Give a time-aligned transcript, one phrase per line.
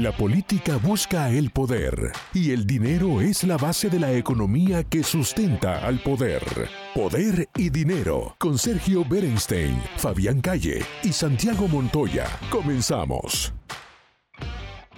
[0.00, 1.92] La política busca el poder
[2.32, 6.40] y el dinero es la base de la economía que sustenta al poder.
[6.94, 12.24] Poder y dinero con Sergio Berenstein, Fabián Calle y Santiago Montoya.
[12.50, 13.52] Comenzamos.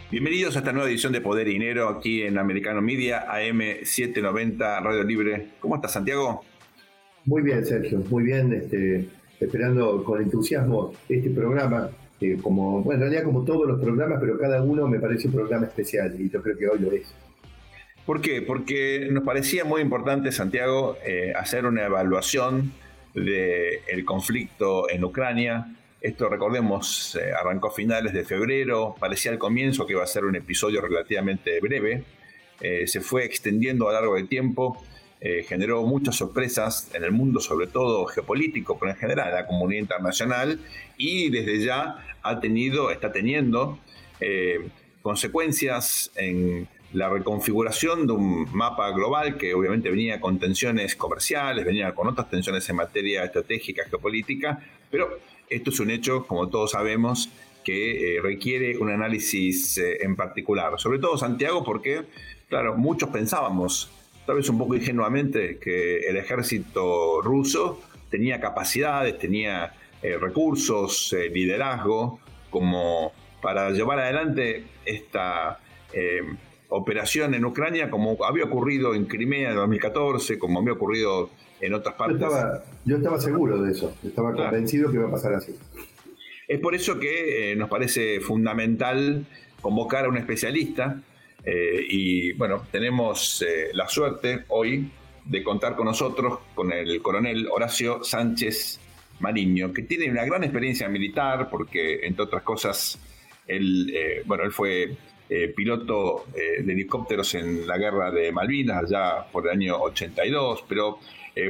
[0.09, 5.03] Bienvenidos a esta nueva edición de Poder y Dinero aquí en Americano Media, AM790 Radio
[5.03, 5.49] Libre.
[5.59, 6.45] ¿Cómo estás, Santiago?
[7.25, 8.53] Muy bien, Sergio, muy bien.
[8.53, 9.09] Este,
[9.41, 11.91] esperando con entusiasmo este programa
[12.43, 15.67] como, bueno, en realidad como todos los programas, pero cada uno me parece un programa
[15.67, 17.15] especial y yo creo que hoy lo es.
[18.07, 18.43] ¿Por qué?
[18.43, 22.73] Porque nos parecía muy importante, Santiago, eh, hacer una evaluación
[23.15, 25.67] del conflicto en Ucrania.
[26.01, 30.25] Esto, recordemos, eh, arrancó a finales de febrero, parecía al comienzo que iba a ser
[30.25, 32.03] un episodio relativamente breve,
[32.61, 34.83] eh, se fue extendiendo a lo largo del tiempo,
[35.47, 39.83] generó muchas sorpresas en el mundo, sobre todo geopolítico, pero en general en la comunidad
[39.83, 40.59] internacional,
[40.97, 43.79] y desde ya ha tenido, está teniendo
[44.21, 44.69] eh,
[45.03, 51.95] consecuencias en la reconfiguración de un mapa global que obviamente venía con tensiones comerciales, venía
[51.95, 57.31] con otras tensiones en materia estratégica, geopolítica, pero esto es un hecho, como todos sabemos,
[57.65, 60.79] que eh, requiere un análisis eh, en particular.
[60.79, 62.03] Sobre todo Santiago, porque,
[62.49, 63.91] claro, muchos pensábamos,
[64.27, 69.75] tal vez un poco ingenuamente, que el ejército ruso tenía capacidades, tenía
[70.21, 72.19] recursos, liderazgo
[72.51, 75.59] como para llevar adelante esta
[75.93, 76.23] eh,
[76.69, 81.29] operación en Ucrania, como había ocurrido en Crimea en 2014, como había ocurrido
[81.61, 82.21] en otras partes.
[82.85, 85.55] Yo estaba, seguro de eso, estaba convencido que iba a pasar así.
[86.49, 89.27] Es por eso que eh, nos parece fundamental
[89.61, 91.03] convocar a un especialista
[91.45, 94.91] eh, y bueno, tenemos la suerte hoy
[95.25, 98.81] de contar con nosotros con el coronel Horacio Sánchez
[99.21, 102.99] Mariño, que tiene una gran experiencia militar, porque entre otras cosas,
[103.47, 104.97] él, eh, bueno, él fue
[105.31, 110.65] eh, piloto eh, de helicópteros en la guerra de Malvinas, allá por el año 82,
[110.69, 110.99] pero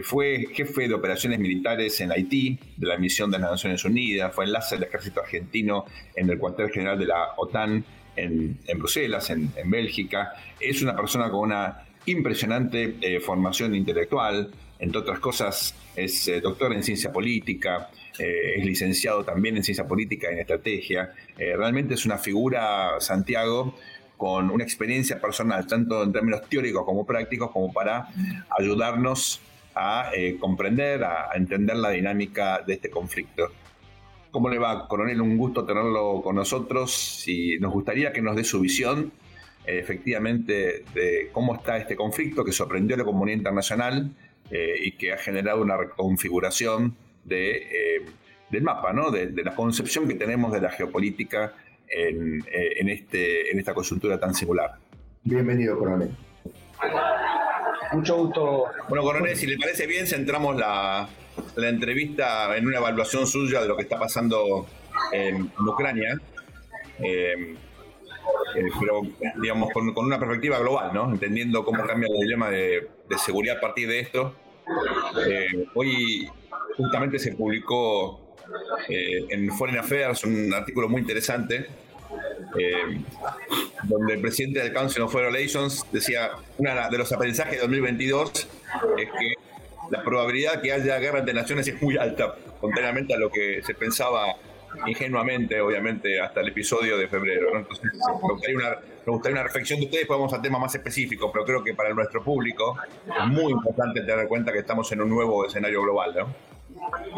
[0.05, 4.45] fue jefe de operaciones militares en Haití, de la misión de las Naciones Unidas, fue
[4.45, 7.85] enlace del ejército argentino en el cuartel general de la OTAN
[8.17, 10.33] en, Bruselas, en, Bélgica.
[10.58, 16.83] Es una persona con una impresionante formación intelectual, entre otras cosas es eh, doctor en
[16.83, 21.12] ciencia política, eh, es licenciado también en ciencia política y en estrategia.
[21.39, 23.77] Eh, realmente es una figura, Santiago,
[24.17, 28.08] con una experiencia personal, tanto en términos teóricos como prácticos, como para
[28.58, 29.40] ayudarnos
[29.74, 33.50] a comprender, a, entender la dinámica de este conflicto.
[34.33, 35.20] ¿Cómo le va, coronel?
[35.20, 39.13] Un gusto tenerlo con nosotros y nos gustaría que nos dé su visión
[39.67, 44.11] efectivamente de cómo está este conflicto que sorprendió a la comunidad internacional
[44.51, 48.03] eh, y que ha generado una reconfiguración de, eh,
[48.51, 49.11] del mapa, ¿no?
[49.11, 51.53] de, la concepción que tenemos de la geopolítica
[51.87, 54.73] en, eh, en, este, en esta coyuntura tan singular.
[55.23, 56.11] Bienvenido, coronel.
[57.92, 58.65] Mucho gusto.
[58.89, 61.07] Bueno, coronel, si le parece bien, centramos la,
[61.57, 64.67] la entrevista en una evaluación suya de lo que está pasando
[65.13, 66.19] en, Ucrania.
[66.98, 69.03] pero
[69.41, 71.11] digamos con, una perspectiva global, ¿no?
[71.11, 72.89] Entendiendo cómo cambia el dilema de,
[73.19, 74.35] seguridad a partir de esto
[75.27, 76.29] eh, hoy
[76.77, 78.37] justamente se publicó
[78.89, 81.67] eh, en Foreign Affairs un artículo muy interesante
[82.59, 83.01] eh,
[83.85, 88.48] donde el presidente del Council of Foreign Relations decía, uno de los aprendizajes de 2022
[88.98, 89.35] es que
[89.91, 93.75] la probabilidad que haya guerra entre naciones es muy alta, contrariamente a lo que se
[93.75, 94.37] pensaba
[94.87, 97.57] ingenuamente, obviamente, hasta el episodio de febrero.
[97.57, 101.31] Entonces, me gustaría, una, me gustaría, una, reflexión de ustedes, podemos a temas más específicos,
[101.33, 102.77] pero creo que para nuestro público
[103.07, 106.53] es muy importante tener en cuenta que estamos en un nuevo escenario global, ¿no?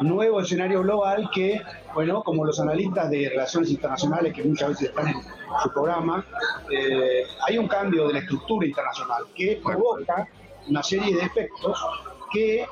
[0.03, 1.61] nuevo escenario global que,
[1.95, 5.15] bueno, como los analistas de relaciones internacionales que muchas veces están en
[5.63, 6.25] su programa,
[6.71, 10.29] eh, hay un cambio de la estructura internacional que provoca
[10.69, 11.79] una serie de efectos
[12.35, 12.67] que,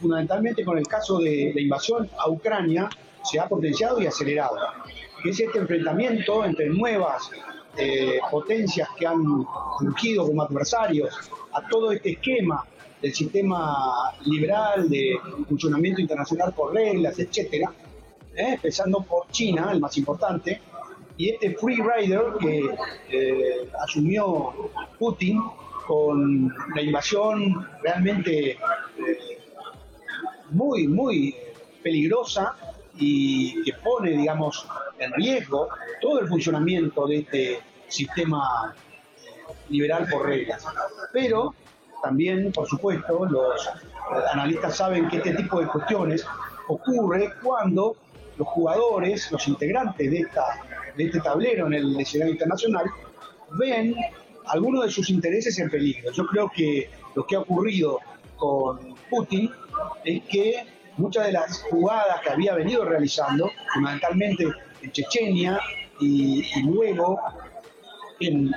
[0.00, 2.88] fundamentalmente con el caso de la invasión a Ucrania,
[3.22, 4.56] se ha potenciado y acelerado,
[5.22, 7.30] que es este enfrentamiento entre nuevas
[7.76, 9.22] eh, potencias que han
[9.78, 12.64] surgido como adversarios a todo este esquema
[13.02, 15.16] del sistema liberal de
[15.48, 17.72] funcionamiento internacional por reglas, etcétera,
[18.34, 18.54] ¿eh?
[18.54, 20.60] empezando por China, el más importante,
[21.16, 22.70] y este free rider que
[23.10, 25.42] eh, asumió Putin
[25.90, 28.56] con la invasión realmente
[30.50, 31.34] muy, muy
[31.82, 32.54] peligrosa
[32.94, 34.68] y que pone, digamos,
[35.00, 35.68] en riesgo
[36.00, 38.72] todo el funcionamiento de este sistema
[39.68, 40.64] liberal por reglas.
[41.12, 41.56] Pero
[42.00, 43.68] también, por supuesto, los
[44.32, 46.24] analistas saben que este tipo de cuestiones
[46.68, 47.96] ocurre cuando
[48.36, 50.44] los jugadores, los integrantes de, esta,
[50.96, 52.86] de este tablero en el escenario internacional,
[53.58, 53.96] ven
[54.50, 56.10] algunos de sus intereses en peligro.
[56.12, 58.00] Yo creo que lo que ha ocurrido
[58.36, 59.50] con Putin
[60.04, 60.66] es que
[60.96, 64.46] muchas de las jugadas que había venido realizando, fundamentalmente
[64.82, 65.60] en Chechenia
[66.00, 67.20] y, luego
[68.18, 68.54] en, eh,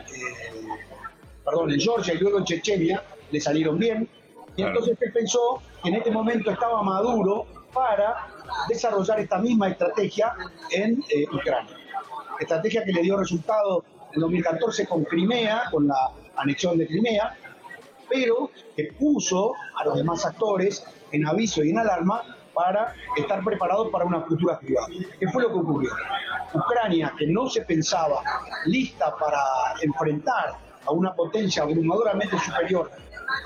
[1.45, 4.09] perdón, en Georgia y luego en Chechenia, le salieron bien.
[4.55, 8.27] Y entonces él pensó que en este momento estaba maduro para
[8.67, 10.33] desarrollar esta misma estrategia
[10.71, 11.75] en eh, Ucrania.
[12.39, 17.35] Estrategia que le dio resultado en 2014 con Crimea, con la anexión de Crimea,
[18.09, 22.21] pero que puso a los demás actores en aviso y en alarma
[22.53, 24.87] para estar preparados para una futura jugada.
[25.19, 25.91] ¿Qué fue lo que ocurrió?
[26.53, 28.21] Ucrania, que no se pensaba
[28.65, 29.39] lista para
[29.81, 30.53] enfrentar
[30.85, 32.91] a una potencia abrumadoramente superior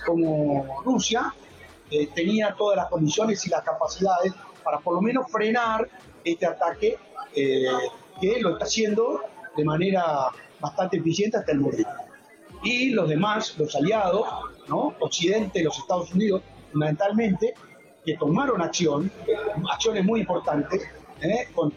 [0.06, 1.34] como Rusia,
[1.90, 5.88] eh, tenía todas las condiciones y las capacidades para por lo menos frenar
[6.24, 6.98] este ataque
[7.34, 7.68] eh,
[8.20, 9.22] que lo está haciendo
[9.56, 10.30] de manera
[10.60, 11.90] bastante eficiente hasta el momento.
[12.64, 14.28] Y los demás, los aliados,
[14.68, 14.96] ¿no?
[15.00, 17.54] Occidente, los Estados Unidos, fundamentalmente,
[18.06, 19.12] que tomaron acción,
[19.72, 20.82] acciones muy importantes,
[21.22, 21.48] ¿eh?
[21.54, 21.74] con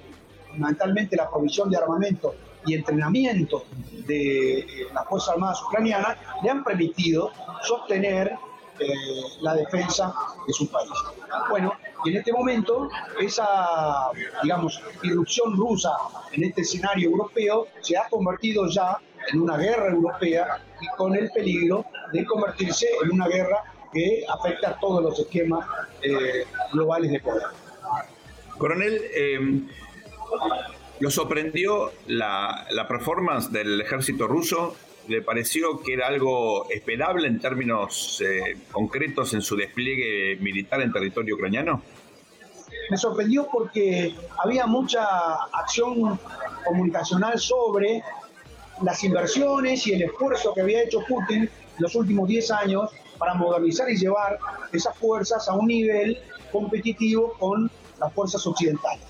[0.49, 2.35] fundamentalmente la provisión de armamento
[2.67, 3.65] y entrenamiento
[4.06, 7.31] de las Fuerzas Armadas ucranianas, le han permitido
[7.62, 8.37] sostener
[9.41, 10.12] la defensa
[10.47, 10.91] de su país.
[11.49, 11.73] Bueno,
[12.05, 12.88] y en este momento
[13.21, 14.11] esa,
[14.43, 15.91] digamos, irrupción rusa
[16.32, 18.99] en este escenario europeo se ha convertido ya
[19.32, 23.62] en una guerra europea y con el peligro de convertirse en una guerra
[23.93, 25.67] que afecta a todos los esquemas
[26.03, 27.43] eh, globales de poder.
[28.56, 29.62] Coronel, eh,
[31.00, 34.77] ¿lo sorprendió la, la performance del ejército ruso
[35.10, 40.92] ¿Le pareció que era algo esperable en términos eh, concretos en su despliegue militar en
[40.92, 41.82] territorio ucraniano?
[42.88, 45.02] Me sorprendió porque había mucha
[45.52, 46.16] acción
[46.64, 48.04] comunicacional sobre
[48.84, 53.90] las inversiones y el esfuerzo que había hecho Putin los últimos 10 años para modernizar
[53.90, 54.38] y llevar
[54.72, 56.18] esas fuerzas a un nivel
[56.52, 57.68] competitivo con
[57.98, 59.04] las fuerzas occidentales.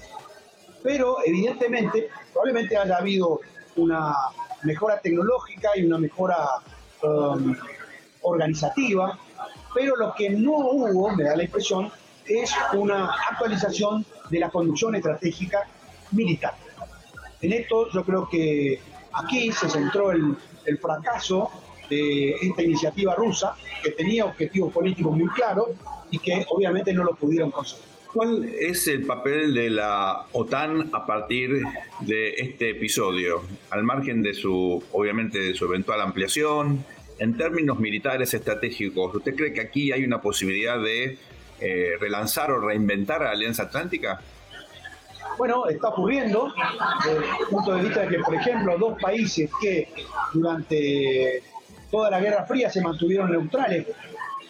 [0.83, 3.43] Pero evidentemente, probablemente haya habido
[3.77, 4.15] una
[4.63, 6.47] mejora tecnológica y una mejora
[7.03, 7.55] um,
[8.23, 9.19] organizativa,
[9.75, 11.91] pero lo que no hubo, me da la impresión,
[12.27, 15.67] es una actualización de la conducción estratégica
[16.13, 16.55] militar.
[17.41, 18.81] En esto yo creo que
[19.13, 20.37] aquí se centró el,
[20.67, 21.51] el fracaso
[21.89, 25.71] de esta iniciativa rusa, que tenía objetivos políticos muy claros
[26.11, 27.85] y que obviamente no lo pudieron conseguir.
[28.13, 31.63] ¿Cuál es el papel de la OTAN a partir
[32.01, 33.43] de este episodio?
[33.71, 36.85] Al margen de su, obviamente, de su eventual ampliación,
[37.21, 41.19] en términos militares estratégicos, ¿usted cree que aquí hay una posibilidad de
[41.61, 44.21] eh, relanzar o reinventar a la Alianza Atlántica?
[45.39, 46.53] Bueno, está ocurriendo
[47.05, 49.89] desde el punto de vista de que, por ejemplo, dos países que
[50.33, 51.45] durante
[51.93, 53.87] toda la Guerra Fría se mantuvieron neutrales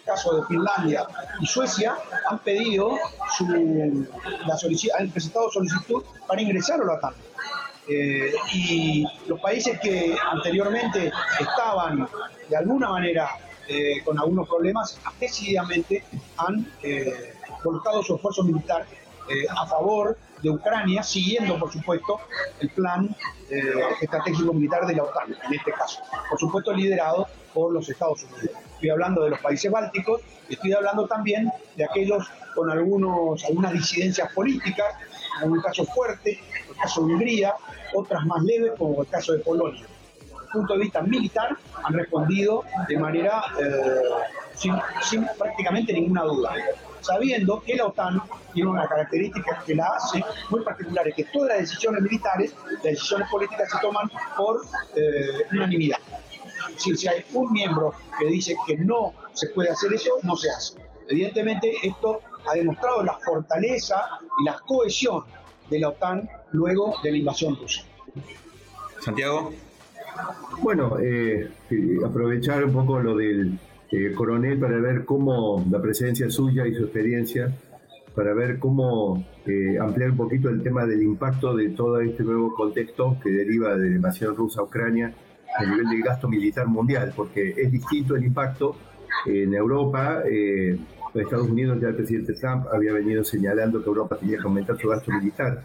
[0.05, 1.05] caso de Finlandia
[1.39, 1.95] y Suecia,
[2.29, 2.97] han pedido
[3.37, 4.57] su, la
[4.99, 7.13] han presentado solicitud para ingresar a la OTAN.
[7.87, 12.07] Eh, y los países que anteriormente estaban
[12.47, 13.29] de alguna manera
[13.67, 16.03] eh, con algunos problemas, decididamente
[16.37, 17.33] han eh,
[17.63, 18.85] colocado su esfuerzo militar
[19.49, 22.19] a favor de Ucrania, siguiendo, por supuesto,
[22.59, 23.15] el plan
[24.01, 26.01] estratégico militar de la OTAN, en este caso.
[26.29, 31.05] Por supuesto, liderado por los Estados Unidos estoy hablando de los países bálticos, estoy hablando
[31.05, 34.95] también de aquellos con algunos, algunas disidencias políticas,
[35.43, 37.53] en un caso fuerte, el caso de Hungría,
[37.93, 39.85] otras más leves, como el caso de Polonia.
[40.19, 44.01] Desde el punto de vista militar, han respondido de manera eh,
[44.55, 44.73] sin,
[45.03, 46.55] sin prácticamente ninguna duda
[47.01, 48.21] sabiendo que la OTAN
[48.53, 52.83] tiene una característica que la hace muy particular, es que todas las decisiones militares, las
[52.83, 54.61] decisiones políticas se toman por
[54.95, 55.97] eh, unanimidad
[56.77, 60.75] si hay un miembro que dice que no se puede hacer eso, no se hace.
[61.07, 64.03] Evidentemente esto ha demostrado la fortaleza
[64.41, 65.23] y la cohesión
[65.69, 67.83] de la OTAN luego de la invasión rusa.
[68.99, 69.53] Santiago.
[70.59, 71.49] Bueno, eh,
[72.05, 73.57] aprovechar un poco lo del
[73.91, 77.53] eh, coronel para ver cómo la presencia suya y su experiencia,
[78.15, 82.53] para ver cómo eh, ampliar un poquito el tema del impacto de todo este nuevo
[82.53, 85.13] contexto que deriva de la invasión rusa a Ucrania
[85.57, 88.75] a nivel del gasto militar mundial, porque es distinto el impacto
[89.25, 90.23] en Europa.
[90.29, 90.77] Eh,
[91.13, 94.87] Estados Unidos ya el presidente Trump había venido señalando que Europa tenía que aumentar su
[94.87, 95.61] gasto militar.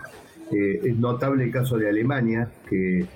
[0.50, 3.06] Eh, es notable el caso de Alemania, que,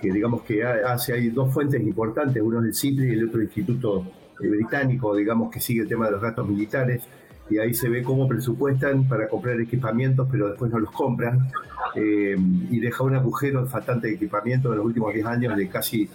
[0.00, 4.06] digamos que hace hay dos fuentes importantes, uno es el CIPRI y el otro Instituto
[4.38, 7.02] Británico, digamos que sigue el tema de los gastos militares.
[7.50, 11.50] y ahí se ve cómo presupuestan para comprar equipamientos, pero después no los compran,
[11.94, 12.34] eh,
[12.70, 16.08] y deja un agujero faltante de equipamiento en los últimos 10 años de casi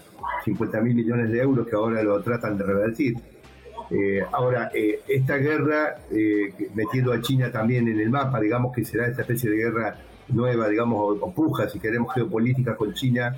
[0.44, 3.16] 50 mil millones de euros que ahora lo tratan de revertir.
[3.92, 5.98] Eh, ahora, eh, esta guerra,
[6.74, 9.98] metiendo a China también en el mapa, digamos que será esta especie de guerra
[10.30, 13.36] nueva, digamos, o, puja, si queremos, geopolítica con China,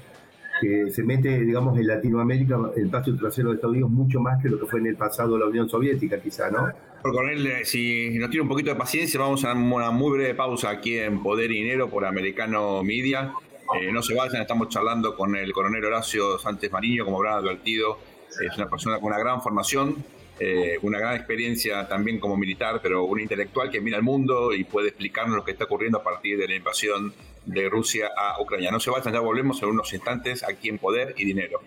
[0.61, 4.47] que se mete, digamos, en Latinoamérica, el patio trasero de Estados Unidos, mucho más que
[4.47, 6.69] lo que fue en el pasado la Unión Soviética, quizá, ¿no?
[7.01, 10.35] Por Coronel, eh, si nos tiene un poquito de paciencia, vamos a una muy breve
[10.35, 13.33] pausa aquí en Poder y Dinero por Americano Media.
[13.81, 17.97] Eh, no se vayan, estamos charlando con el coronel Horacio Sánchez Mariño, como habrán advertido,
[18.29, 19.95] es una persona con una gran formación,
[20.39, 24.63] eh, una gran experiencia también como militar, pero un intelectual que mira el mundo y
[24.63, 27.13] puede explicarnos lo que está ocurriendo a partir de la invasión
[27.45, 28.71] de Rusia a Ucrania.
[28.71, 31.61] No se vayan, ya volvemos en unos instantes aquí en Poder y Dinero.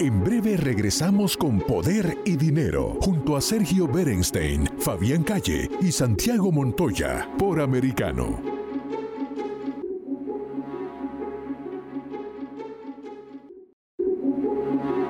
[0.00, 6.50] En breve regresamos con Poder y Dinero junto a Sergio Berenstein, Fabián Calle y Santiago
[6.50, 8.40] Montoya por Americano.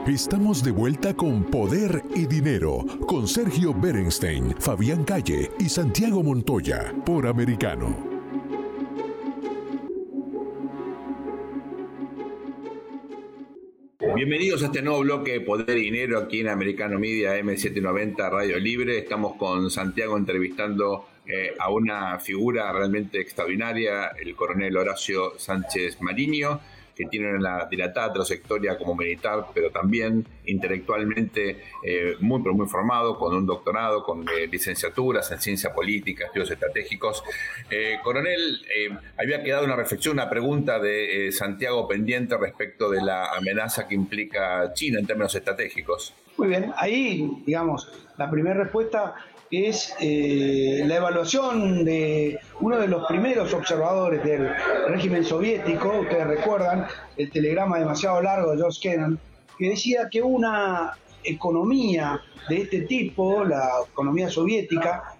[0.07, 6.93] Estamos de vuelta con Poder y Dinero, con Sergio Berenstein, Fabián Calle y Santiago Montoya,
[7.07, 8.12] por Americano.
[14.33, 18.59] Bienvenidos a este nuevo bloque de Poder y Dinero aquí en Americano Media M790 Radio
[18.59, 18.97] Libre.
[18.97, 26.61] Estamos con Santiago entrevistando eh, a una figura realmente extraordinaria, el coronel Horacio Sánchez Mariño
[26.95, 33.19] que tiene una dilatada trayectoria como militar, pero también intelectualmente eh, muy, pero muy formado,
[33.19, 37.23] con un doctorado, con eh, licenciaturas en ciencia política, estudios estratégicos.
[37.71, 38.61] Eh, coronel,
[39.19, 44.73] había quedado una reflexión, una pregunta de Santiago pendiente respecto de la amenaza que implica
[44.75, 46.15] China en términos estratégicos.
[46.37, 49.15] Muy bien, ahí, digamos, la primera respuesta
[49.53, 54.49] es eh, la evaluación de uno de los primeros observadores del
[54.89, 56.87] régimen soviético, ustedes recuerdan
[57.19, 59.19] el telegrama demasiado largo de George Kennan,
[59.59, 60.93] que decía que una
[61.23, 65.17] economía de este tipo, la economía soviética,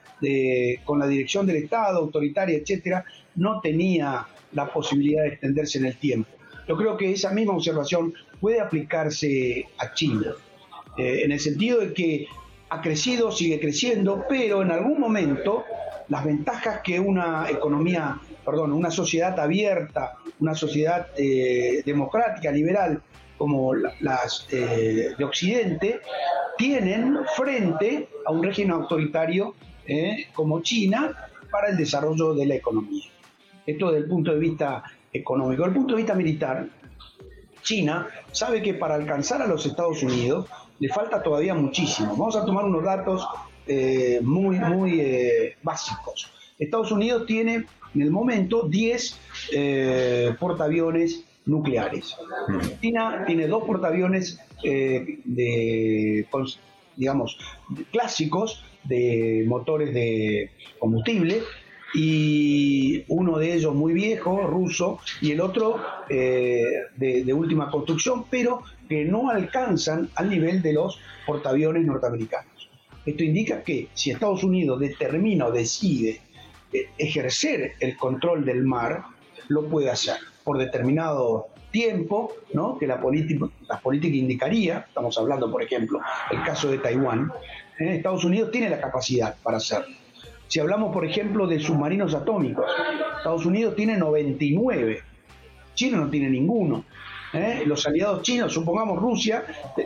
[0.85, 5.97] con la dirección del Estado, autoritaria, etcétera, no tenía la posibilidad de extenderse en el
[5.97, 6.31] tiempo.
[6.69, 10.33] Yo creo que esa misma observación puede aplicarse a China,
[10.97, 12.27] eh, en el sentido de que
[12.73, 15.65] ha crecido, sigue creciendo, pero en algún momento
[16.09, 23.03] las ventajas que una economía, perdón, una sociedad abierta, una sociedad eh, democrática, liberal,
[23.37, 26.01] como las eh, de Occidente,
[26.57, 29.55] tienen frente a un régimen autoritario
[29.87, 33.05] eh, como China para el desarrollo de la economía.
[33.67, 35.63] Esto desde el punto de vista económico.
[35.63, 36.67] Desde el punto de vista militar,
[37.63, 40.49] China sabe que para alcanzar a los Estados Unidos
[40.83, 42.17] le falta todavía muchísimo.
[42.17, 43.25] Vamos a tomar unos datos
[43.69, 46.33] eh, muy, muy eh, básicos.
[46.59, 49.21] Estados Unidos tiene en el momento 10
[49.53, 52.17] eh, portaaviones nucleares.
[52.81, 56.27] China tiene dos portaaviones de,
[56.97, 57.39] digamos,
[57.93, 61.43] clásicos de motores de combustible
[61.95, 65.77] y uno de ellos muy viejo, ruso, y el otro
[66.09, 72.69] de, última construcción, pero que no alcanzan al nivel de los portaaviones norteamericanos.
[73.07, 76.21] Esto indica que si Estados Unidos determina o decide
[76.71, 79.03] eh, ejercer el control del mar,
[79.49, 82.77] lo puede hacer por determinado tiempo, ¿no?
[82.79, 83.01] que la,
[83.67, 87.33] la política indicaría, estamos hablando por ejemplo el caso de Taiwán,
[87.79, 87.97] ¿eh?
[87.97, 89.97] Estados Unidos tiene la capacidad para hacerlo
[90.49, 92.67] si hablamos, por ejemplo, de submarinos atómicos,
[93.17, 95.01] Estados Unidos tiene 99,
[95.75, 96.85] China no tiene ninguno.
[97.33, 97.63] ¿Eh?
[97.67, 99.45] Los aliados chinos, supongamos Rusia,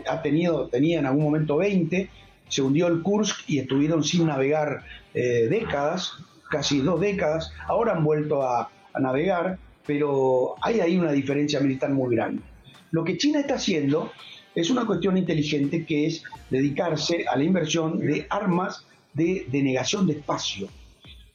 [0.09, 2.09] ha tenido, tenía en algún momento 20,
[2.49, 4.85] se hundió el Kursk y estuvieron sin navegar
[5.15, 6.13] eh, décadas,
[6.51, 12.17] casi dos décadas, ahora han vuelto a, navegar, pero hay ahí una diferencia militar muy
[12.17, 12.41] grande.
[12.93, 14.11] Lo que China está haciendo
[14.55, 20.15] es una cuestión inteligente que es dedicarse a la inversión de armas de denegación de
[20.15, 20.69] espacio,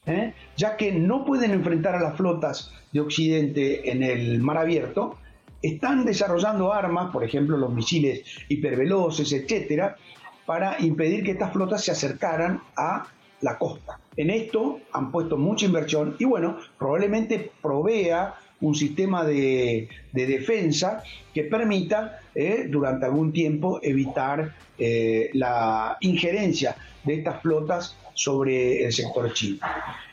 [0.06, 0.34] ¿eh?
[0.56, 5.18] ya que no pueden enfrentar a las flotas de Occidente en el mar abierto,
[5.62, 9.96] están desarrollando armas, por ejemplo los misiles hiperveloces, etcétera,
[10.44, 13.06] para impedir que estas flotas se acercaran a
[13.40, 13.98] la costa.
[14.16, 21.02] En esto han puesto mucha inversión y bueno, probablemente provea un sistema de, defensa
[21.34, 28.92] que permita eh, durante algún tiempo evitar eh, la injerencia de estas flotas sobre el
[28.92, 29.58] sector chino.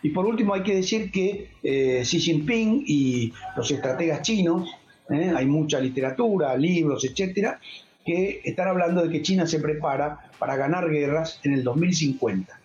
[0.01, 4.70] Y por último hay que decir que eh, Xi Jinping y los estrategas chinos,
[5.09, 7.59] hay mucha literatura, libros, etcétera,
[8.05, 12.59] que están hablando de que China se prepara para ganar guerras en el 2050.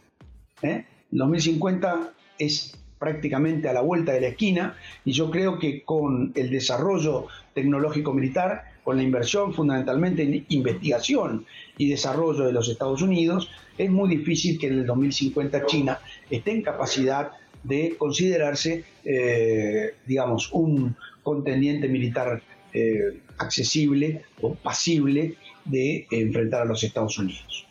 [0.63, 0.85] ¿eh?
[1.11, 6.51] 2050 es prácticamente a la vuelta de la esquina y yo creo que con el
[6.51, 11.45] desarrollo tecnológico militar, con la inversión fundamentalmente en investigación
[11.77, 15.99] y desarrollo de los Estados Unidos, es muy difícil que en el 2050 China
[16.31, 17.33] esté en capacidad
[17.65, 22.43] de considerarse, eh, digamos, un contendiente militar
[22.73, 27.67] eh, accesible o pasible de enfrentar a los Estados Unidos.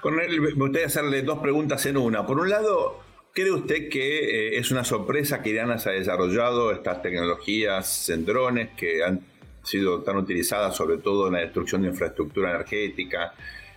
[0.00, 2.26] Coronel, me gustaría hacerle dos preguntas en una.
[2.26, 3.00] Por un lado,
[3.32, 8.70] ¿cree usted que eh, es una sorpresa que Irán haya desarrollado estas tecnologías en drones
[8.76, 9.20] que han
[9.62, 13.32] sido tan utilizadas sobre todo en la destrucción de infraestructura energética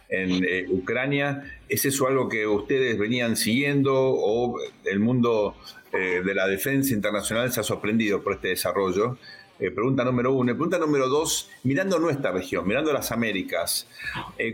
[0.09, 1.43] en eh, Ucrania?
[1.67, 5.55] ¿Es eso algo que ustedes venían siguiendo o el mundo
[5.93, 9.17] eh, de la defensa internacional se ha sorprendido por este desarrollo?
[9.57, 10.51] Eh, pregunta número uno.
[10.51, 13.88] pregunta número dos, mirando nuestra región, mirando las Américas,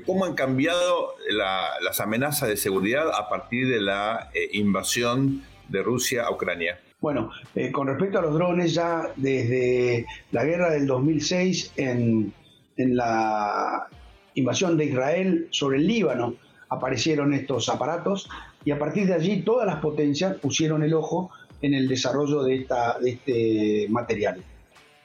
[0.06, 6.32] ¿cómo han cambiado las amenazas de seguridad a partir de la invasión de Rusia a
[6.32, 6.80] Ucrania?
[7.00, 7.32] Bueno,
[7.72, 12.32] con respecto a los drones, ya desde la guerra del 2006, en,
[12.78, 13.88] en la
[14.36, 16.36] invasión de Israel sobre el Líbano,
[16.70, 18.30] aparecieron estos aparatos
[18.64, 22.56] y a partir de allí todas las potencias pusieron el ojo en el desarrollo de,
[22.56, 24.44] esta, de este material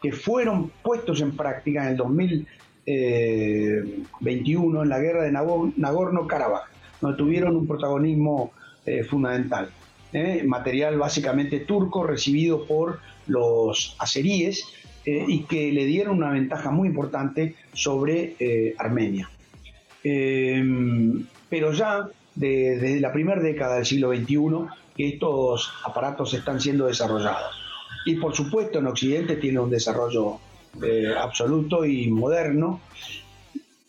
[0.00, 6.62] que fueron puestos en práctica en el 2021 en la guerra de Nagorno-Karabaj,
[7.00, 8.52] donde tuvieron un protagonismo
[8.84, 9.70] eh, fundamental.
[10.12, 10.42] ¿eh?
[10.44, 14.66] material básicamente turco recibido por los azeríes
[15.06, 18.34] eh, y que le dieron una ventaja muy importante sobre
[18.78, 19.30] Armenia.
[21.48, 24.36] pero ya desde la primera década del siglo XXI
[24.94, 27.66] que estos aparatos están siendo desarrollados
[28.06, 30.38] y por supuesto en Occidente tiene un desarrollo
[30.82, 32.80] eh, absoluto y moderno.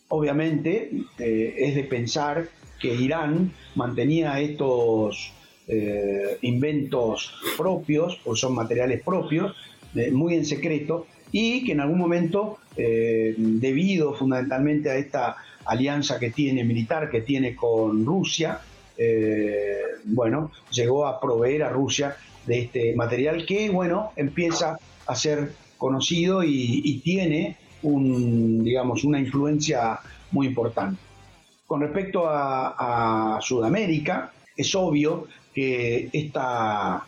[0.08, 2.48] Obviamente eh, es de pensar
[2.80, 5.32] que Irán mantenía estos
[5.68, 9.54] eh, inventos propios, o son materiales propios,
[10.12, 16.64] muy en secreto, y que en algún momento, debido fundamentalmente a esta alianza que tiene
[16.64, 18.60] militar, que tiene con Rusia,
[20.04, 26.42] bueno, llegó a proveer a Rusia de este material que, bueno, empieza a ser conocido
[26.42, 30.00] y, tiene un, digamos, una influencia
[30.32, 31.00] muy importante.
[31.66, 37.06] Con respecto a, Sudamérica, es obvio que esta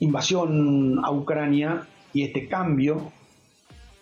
[0.00, 3.12] invasión a Ucrania y este cambio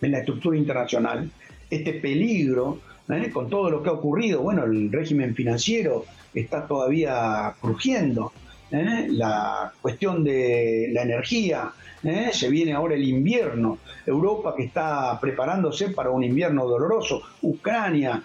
[0.01, 1.29] en la estructura internacional,
[1.69, 3.29] este peligro, ¿eh?
[3.31, 8.31] con todo lo que ha ocurrido, bueno, el régimen financiero está todavía crujiendo,
[8.71, 9.07] ¿eh?
[9.09, 11.71] la cuestión de la energía,
[12.03, 12.29] ¿eh?
[12.31, 18.23] se viene ahora el invierno, Europa que está preparándose para un invierno doloroso, Ucrania,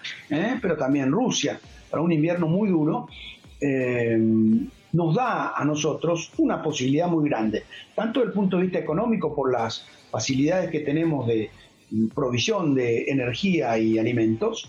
[0.62, 1.58] pero también Rusia,
[1.90, 3.08] para un invierno muy duro,
[4.94, 9.35] nos da a nosotros una posibilidad muy grande, tanto desde el punto de vista económico
[9.35, 11.50] por las facilidades que tenemos de
[12.14, 14.68] provisión de energía y alimentos,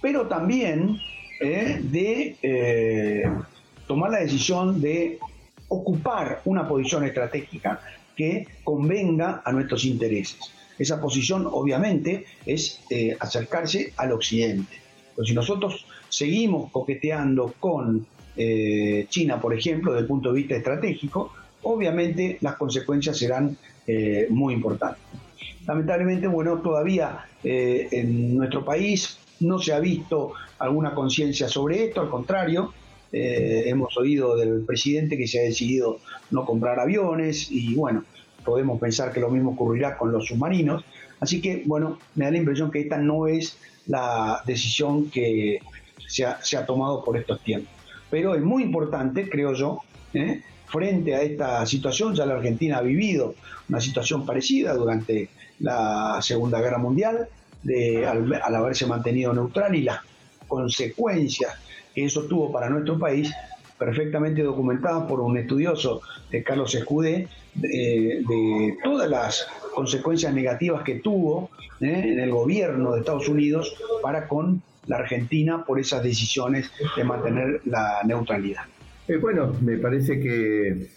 [0.00, 0.98] pero también
[1.40, 3.28] de
[3.86, 5.18] tomar la decisión de
[5.68, 7.80] ocupar una posición estratégica
[8.16, 10.38] que convenga a nuestros intereses.
[10.78, 14.76] Esa posición obviamente es eh, acercarse al occidente.
[15.14, 20.56] Pero si nosotros seguimos coqueteando con eh, China, por ejemplo, desde el punto de vista
[20.56, 25.02] estratégico, obviamente las consecuencias serán eh, muy importantes.
[25.66, 32.08] Lamentablemente, bueno, todavía en nuestro país no se ha visto alguna conciencia sobre esto, al
[32.08, 32.72] contrario,
[33.16, 36.00] eh, hemos oído del presidente que se ha decidido
[36.32, 38.04] no comprar aviones y bueno,
[38.44, 40.84] podemos pensar que lo mismo ocurrirá con los submarinos.
[41.20, 45.60] Así que bueno, me da la impresión que esta no es la decisión que
[46.08, 47.72] se ha, tomado por estos tiempos.
[48.10, 49.80] Pero es muy importante, creo yo,
[50.12, 50.42] ¿eh?
[50.66, 53.34] frente a esta situación, ya la Argentina ha vivido
[53.68, 57.28] una situación parecida durante la Segunda Guerra Mundial,
[57.62, 60.00] de, al haberse mantenido neutral y las
[60.46, 61.54] consecuencias
[61.94, 63.32] que eso tuvo para nuestro país,
[63.78, 71.50] perfectamente documentada por un estudioso de Carlos Escudé, de, todas las consecuencias negativas que tuvo
[71.80, 72.02] ¿eh?
[72.04, 77.60] en el gobierno de Estados Unidos para con la Argentina por esas decisiones de mantener
[77.64, 78.64] la neutralidad.
[79.08, 80.88] Eh, bueno, me parece que,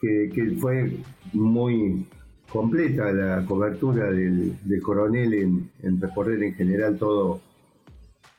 [0.00, 0.92] que, fue
[1.32, 2.06] muy
[2.48, 7.40] completa la cobertura del, coronel en, en, recorrer en general todo,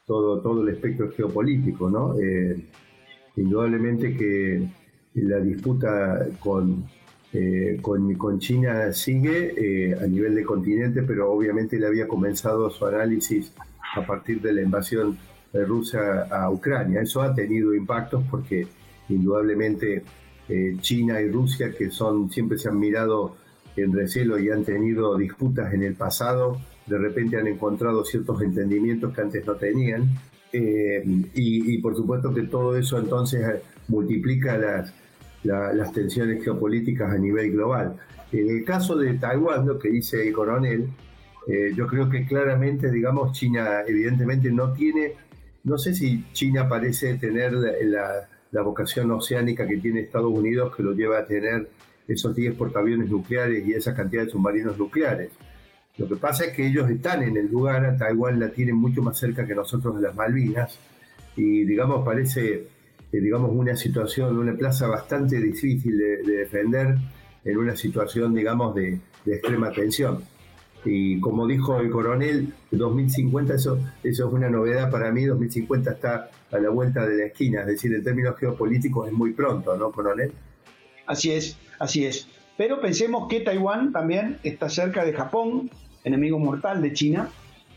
[0.06, 2.18] todo, todo el espectro geopolítico, ¿no?
[2.20, 2.66] Eh,
[3.36, 4.66] indudablemente que
[5.16, 6.86] la disputa con,
[7.34, 13.54] eh, con, China sigue a nivel de continente, pero obviamente él había comenzado su análisis
[13.98, 15.18] a partir de la invasión
[15.54, 17.02] de Rusia a Ucrania.
[17.02, 18.68] Eso ha tenido impactos porque
[19.10, 20.04] indudablemente
[20.50, 23.36] eh, China y Rusia, que son siempre se han mirado
[23.76, 29.14] en recelo y han tenido disputas en el pasado, de repente han encontrado ciertos entendimientos
[29.14, 30.10] que antes no tenían.
[30.54, 33.46] Eh, y, por supuesto que todo eso entonces
[33.90, 34.94] multiplica las,
[35.44, 37.96] las tensiones geopolíticas a nivel global.
[38.32, 40.88] En el caso de Taiwán, lo que dice el coronel,
[41.76, 45.14] yo creo que claramente, digamos, China evidentemente no tiene,
[45.64, 50.94] no sé si China parece tener la vocación oceánica que tiene Estados Unidos que lo
[50.94, 51.70] lleva a tener
[52.08, 55.32] esos 10 portaaviones nucleares y esa cantidad de submarinos nucleares.
[55.98, 59.18] Lo que pasa es que ellos están en el lugar, Taiwán la tienen mucho más
[59.18, 60.78] cerca que nosotros de las Malvinas
[61.36, 62.68] y digamos parece
[63.12, 66.96] eh, digamos una situación, una plaza bastante difícil de, defender
[67.44, 70.24] en una situación digamos de extrema tensión.
[70.90, 76.30] Y como dijo el coronel, 2050, eso, eso es una novedad para mí, 2050 está
[76.52, 79.92] a la vuelta de la esquina, es decir, en términos geopolíticos es muy pronto, ¿no,
[79.92, 80.32] coronel?
[81.06, 82.28] Así es, así es.
[82.56, 85.70] Pero pensemos que Taiwán también está cerca de Japón,
[86.06, 87.30] enemigo mortal de China,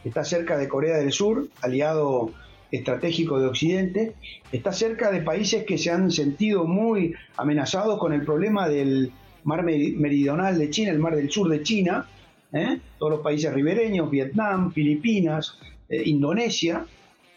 [0.04, 2.30] está cerca de Corea del Sur, aliado
[2.70, 4.14] estratégico de Occidente,
[4.52, 9.10] está cerca de países que se han sentido muy amenazados con el problema del
[9.42, 12.06] mar meridional de China, el mar del sur de China,
[12.52, 12.80] ¿eh?
[12.98, 15.58] todos los países ribereños, Vietnam, Filipinas,
[15.88, 16.84] eh, Indonesia,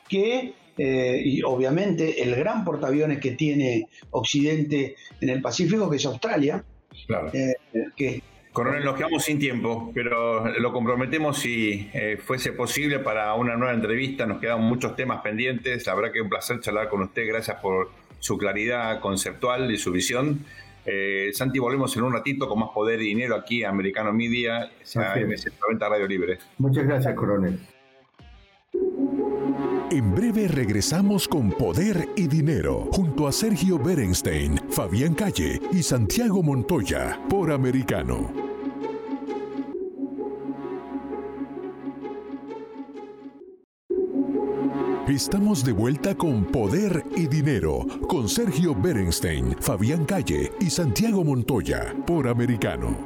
[0.08, 6.06] que, eh, y obviamente el gran portaaviones que tiene Occidente en el Pacífico, que es
[6.06, 6.64] Australia.
[7.08, 7.32] Claro.
[8.52, 14.28] Coronel, nos quedamos sin tiempo, pero lo comprometemos si fuese posible para una nueva entrevista.
[14.28, 15.88] Nos quedan muchos temas pendientes.
[15.88, 17.28] La verdad que es un placer charlar con usted.
[17.28, 20.46] Gracias por su claridad conceptual y su visión.
[20.86, 24.64] Eh, Santi, volvemos en un ratito con más poder y dinero aquí a Americano Media,
[24.64, 26.40] a MC90 Radio Libre.
[26.58, 27.60] Muchas gracias, coronel.
[29.92, 36.42] En breve regresamos con Poder y Dinero junto a Sergio Berenstein, Fabián Calle y Santiago
[36.42, 38.53] Montoya por Americano.
[45.08, 51.94] Estamos de vuelta con Poder y Dinero, con Sergio Berenstein, Fabián Calle y Santiago Montoya,
[52.08, 52.98] por Americano.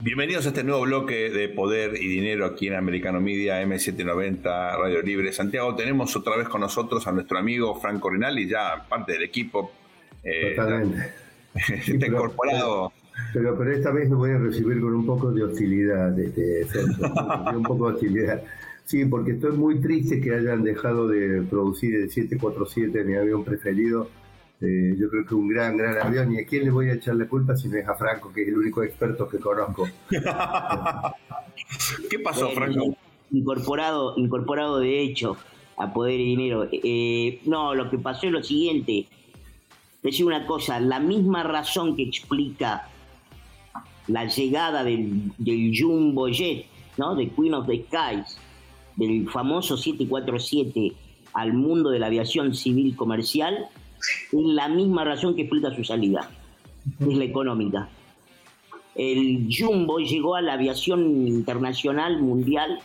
[0.00, 4.42] Bienvenidos a este nuevo bloque de Poder y Dinero aquí en Americano Media, M790,
[4.76, 5.32] Radio Libre.
[5.32, 9.70] Santiago, tenemos otra vez con nosotros a nuestro amigo Franco Rinaldi, ya parte del equipo.
[10.24, 11.14] Eh, Totalmente.
[11.54, 12.92] está incorporado.
[13.32, 16.66] Pero, pero esta vez lo voy a recibir con un poco de hostilidad, este,
[17.56, 18.42] un poco de hostilidad.
[18.84, 24.08] Sí, porque estoy muy triste que hayan dejado de producir el 747, mi avión preferido.
[24.60, 26.32] Eh, yo creo que un gran, gran avión.
[26.32, 28.42] ¿Y a quién le voy a echar la culpa si no es a Franco, que
[28.42, 29.88] es el único experto que conozco?
[32.10, 32.96] ¿Qué pasó, Franco?
[33.30, 35.36] Incorporado, incorporado de hecho
[35.76, 36.68] a Poder y Dinero.
[36.70, 39.06] Eh, no, lo que pasó es lo siguiente.
[40.02, 42.88] Decir una cosa, la misma razón que explica
[44.08, 45.32] la llegada del,
[45.74, 47.14] Jumbo Jet, ¿no?
[47.14, 48.38] de Queen of the Skies,
[48.96, 50.92] del famoso 747
[51.34, 53.66] al mundo de la aviación civil comercial,
[53.98, 56.28] es la misma razón que explica su salida,
[57.00, 57.88] es la económica.
[58.94, 62.80] El Jumbo llegó a la aviación internacional mundial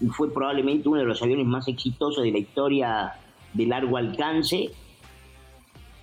[0.00, 3.12] y fue probablemente uno de los aviones más exitosos de la historia
[3.52, 4.70] de largo alcance.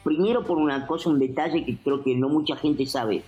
[0.03, 3.23] Primero por una cosa, un detalle que creo que no mucha gente sabe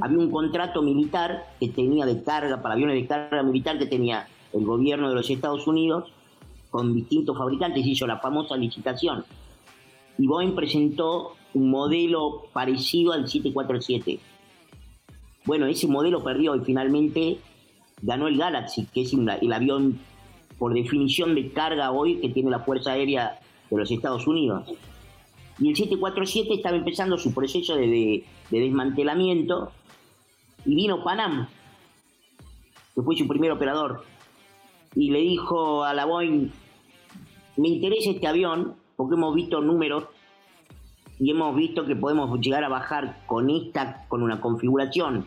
[0.00, 4.28] había un contrato militar que tenía de carga, para aviones de carga militar, que tenía
[4.52, 6.12] el gobierno de los Estados Unidos
[6.70, 9.24] con distintos fabricantes, hizo la famosa licitación.
[10.18, 14.20] Y Boeing presentó un modelo parecido al 747.
[15.44, 17.38] Bueno, ese modelo perdió y finalmente
[18.02, 19.98] ganó el Galaxy, que es el avión
[20.58, 24.68] por definición de carga hoy que tiene la Fuerza Aérea de los Estados Unidos.
[25.58, 29.72] Y el 747 estaba empezando su proceso de desmantelamiento
[30.64, 31.48] y vino Panam,
[32.94, 34.04] que fue su primer operador,
[34.94, 36.50] y le dijo a la Boeing,
[37.56, 40.04] me interesa este avión porque hemos visto números
[41.18, 45.26] y hemos visto que podemos llegar a bajar con esta, con una configuración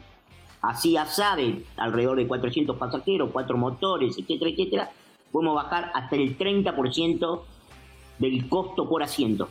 [0.63, 4.91] así sabe alrededor de 400 pasajeros, cuatro motores, etcétera, etcétera,
[5.31, 7.41] podemos bajar hasta el 30%
[8.17, 9.49] del costo por asiento.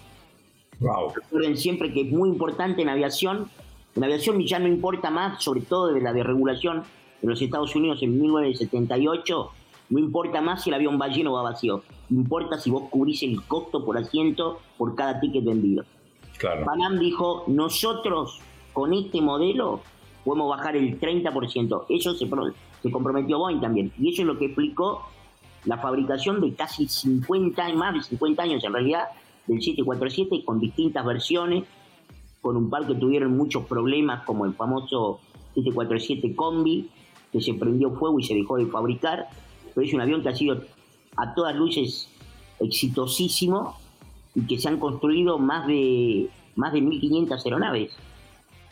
[0.80, 1.12] Wow.
[1.14, 3.48] Recuerden siempre que es muy importante en aviación
[3.94, 6.83] la aviación ya no importa más, sobre todo de la desregulación
[7.20, 9.50] de los Estados Unidos en 1978,
[9.90, 11.83] no importa más si el avión va lleno o va vacío.
[12.11, 15.85] Importa si vos cubrís el costo por asiento por cada ticket vendido.
[16.38, 16.64] Claro.
[16.64, 18.40] Panam dijo, nosotros
[18.72, 19.81] con este modelo
[20.24, 21.85] podemos bajar el 30%.
[21.88, 22.26] Eso se,
[22.83, 23.92] se comprometió Boeing también.
[23.98, 25.02] Y eso es lo que explicó
[25.64, 29.05] la fabricación de casi 50, más de 50 años en realidad,
[29.46, 31.64] del 747 con distintas versiones,
[32.42, 35.20] con un par que tuvieron muchos problemas, como el famoso
[35.55, 36.90] 747 Combi,
[37.33, 39.28] que se prendió fuego y se dejó de fabricar,
[39.74, 40.62] pero es un avión que ha sido
[41.16, 42.09] a todas luces
[42.61, 43.76] exitosísimo
[44.35, 47.92] y que se han construido más de, más de 1.500 aeronaves.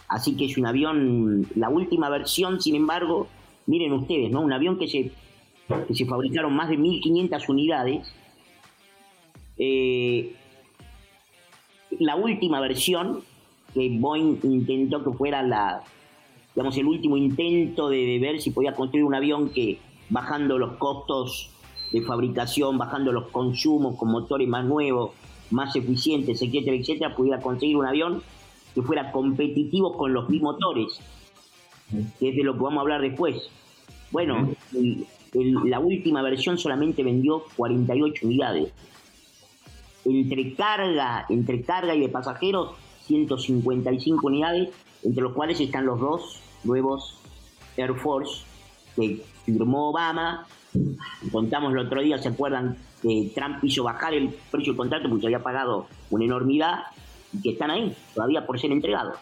[0.08, 3.28] Así que es un avión, la última versión, sin embargo,
[3.66, 4.40] miren ustedes, ¿no?
[4.40, 5.12] Un avión que se,
[5.86, 8.12] que se fabricaron más de 1.500 unidades.
[9.56, 10.34] Eh,
[12.00, 13.22] la última versión,
[13.74, 15.82] que Boeing intentó que fuera la,
[16.54, 19.78] digamos, el último intento de, ver si podía construir un avión que
[20.08, 21.50] bajando los costos
[21.92, 25.12] de fabricación, bajando los consumos con motores más nuevos,
[25.50, 28.22] más eficientes, etcétera, etcétera, pudiera conseguir un avión
[28.74, 31.00] que fuera competitivo con los bimotores,
[32.18, 33.50] que es de lo que vamos a hablar después.
[34.12, 34.50] Bueno,
[35.32, 38.72] la última versión solamente vendió 48 unidades.
[40.04, 42.70] Entre carga, entre carga y de pasajeros,
[43.10, 44.68] 155 unidades,
[45.02, 47.18] entre los cuales están los dos nuevos
[47.76, 48.44] Air Force
[48.94, 50.46] que firmó Obama.
[51.32, 52.76] Contamos el otro día, ¿se acuerdan?
[53.02, 56.78] Que Trump hizo bajar el precio del contrato porque había pagado una enormidad
[57.32, 59.16] y que están ahí, todavía por ser entregados.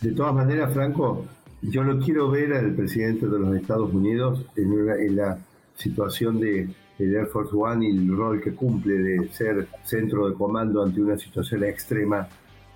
[0.00, 1.24] De todas maneras, Franco,
[1.62, 5.38] yo lo quiero ver al presidente de los Estados Unidos en, la
[5.74, 10.34] situación de el Air Force One y el rol que cumple de ser centro de
[10.34, 12.28] comando ante una situación extrema,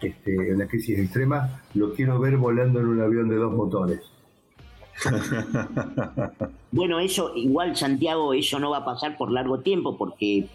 [0.02, 4.00] este, una crisis extrema, lo quiero ver volando en un avión de dos motores.
[6.72, 10.46] bueno, eso igual Santiago, eso no va a pasar por largo tiempo porque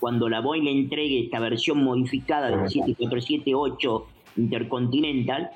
[0.00, 4.06] cuando la Boeing le entregue esta versión modificada del 7478
[4.38, 5.50] Intercontinental,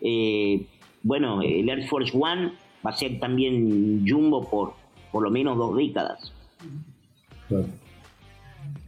[0.00, 0.66] eh,
[1.02, 2.52] bueno, el Air Force One
[2.84, 6.32] va a ser también jumbo por por lo menos dos décadas.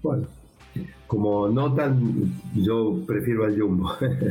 [0.03, 0.27] Bueno,
[1.15, 3.91] como notan, yo prefiero al jumbo.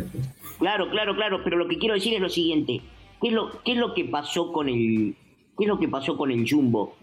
[0.59, 2.81] claro, claro, claro, pero lo que quiero decir es lo siguiente.
[3.21, 5.15] ¿Qué es lo, qué es lo que pasó con el
[5.57, 6.95] qué es lo que pasó con el jumbo?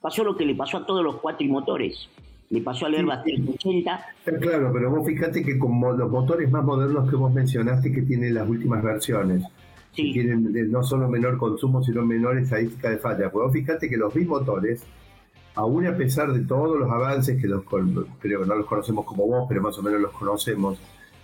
[0.00, 2.08] Pasó lo que le pasó a todos los cuatrimotores
[2.50, 4.06] le pasó al Airbus 380.
[4.40, 8.34] Claro, pero vos fíjate que como los motores más modernos que vos mencionaste que tienen
[8.34, 9.44] las últimas versiones,
[9.94, 13.30] que tienen no solo menor consumo, sino menor estadística de falla.
[13.30, 14.84] Pues vos fíjate que los bimotores,
[15.56, 19.26] aún a pesar de todos los avances que los creo que no los conocemos como
[19.26, 20.78] vos, pero más o menos los conocemos,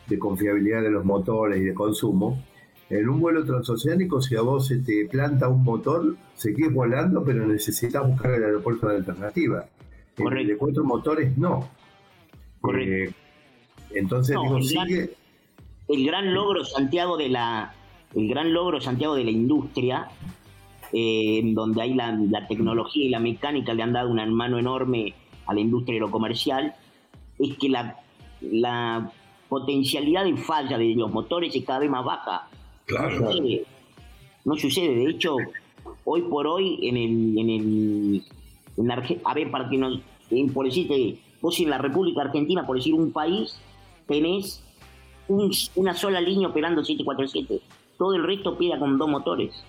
[0.07, 2.43] de confiabilidad de los motores y de consumo,
[2.91, 7.47] en un vuelo transoceánico, si a vos se te planta un motor, seguís volando, pero
[7.47, 9.67] necesitas buscar el aeropuerto de alternativa.
[10.17, 10.49] Correcto.
[10.49, 11.71] de cuatro motores no.
[12.61, 12.93] Correcto.
[12.93, 13.15] Eh,
[13.95, 14.97] entonces, digo, el sigue.
[14.97, 15.11] Gran,
[15.89, 17.75] el gran logro, Santiago, de la.
[18.15, 20.09] El gran logro, Santiago, de la industria,
[20.93, 25.15] eh, en donde hay la, tecnología y la mecánica le han dado una mano enorme
[25.47, 26.75] a la industria aerocomercial,
[27.39, 27.97] es que la,
[28.41, 29.11] la
[29.49, 32.49] potencialidad de falla de los motores es cada vez más baja.
[32.87, 33.21] Claro.
[33.21, 33.65] No sucede.
[34.45, 34.95] No sucede.
[34.95, 35.37] De hecho,
[36.05, 38.23] hoy por hoy en el, en el
[39.25, 40.01] a ver, para que nos,
[40.55, 43.59] por decirte, vos en la República Argentina, por decir un país,
[44.07, 44.63] tenés
[45.29, 47.61] una sola línea operando 747.
[47.99, 49.65] Todo el resto opera con dos motores.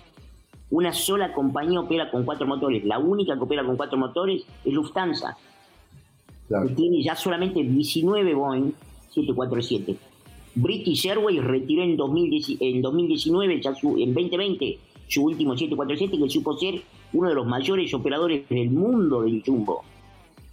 [0.73, 2.83] Una sola compañía opera con cuatro motores.
[2.83, 5.37] La única que opera con cuatro motores es Lufthansa.
[6.49, 8.73] Que tiene ya solamente 19 Boeing
[9.11, 9.95] 747.
[10.55, 16.81] British Airways retiró en, 2019, ya en 2020, su último 747, que supo ser
[17.13, 19.83] uno de los mayores operadores del mundo del jumbo.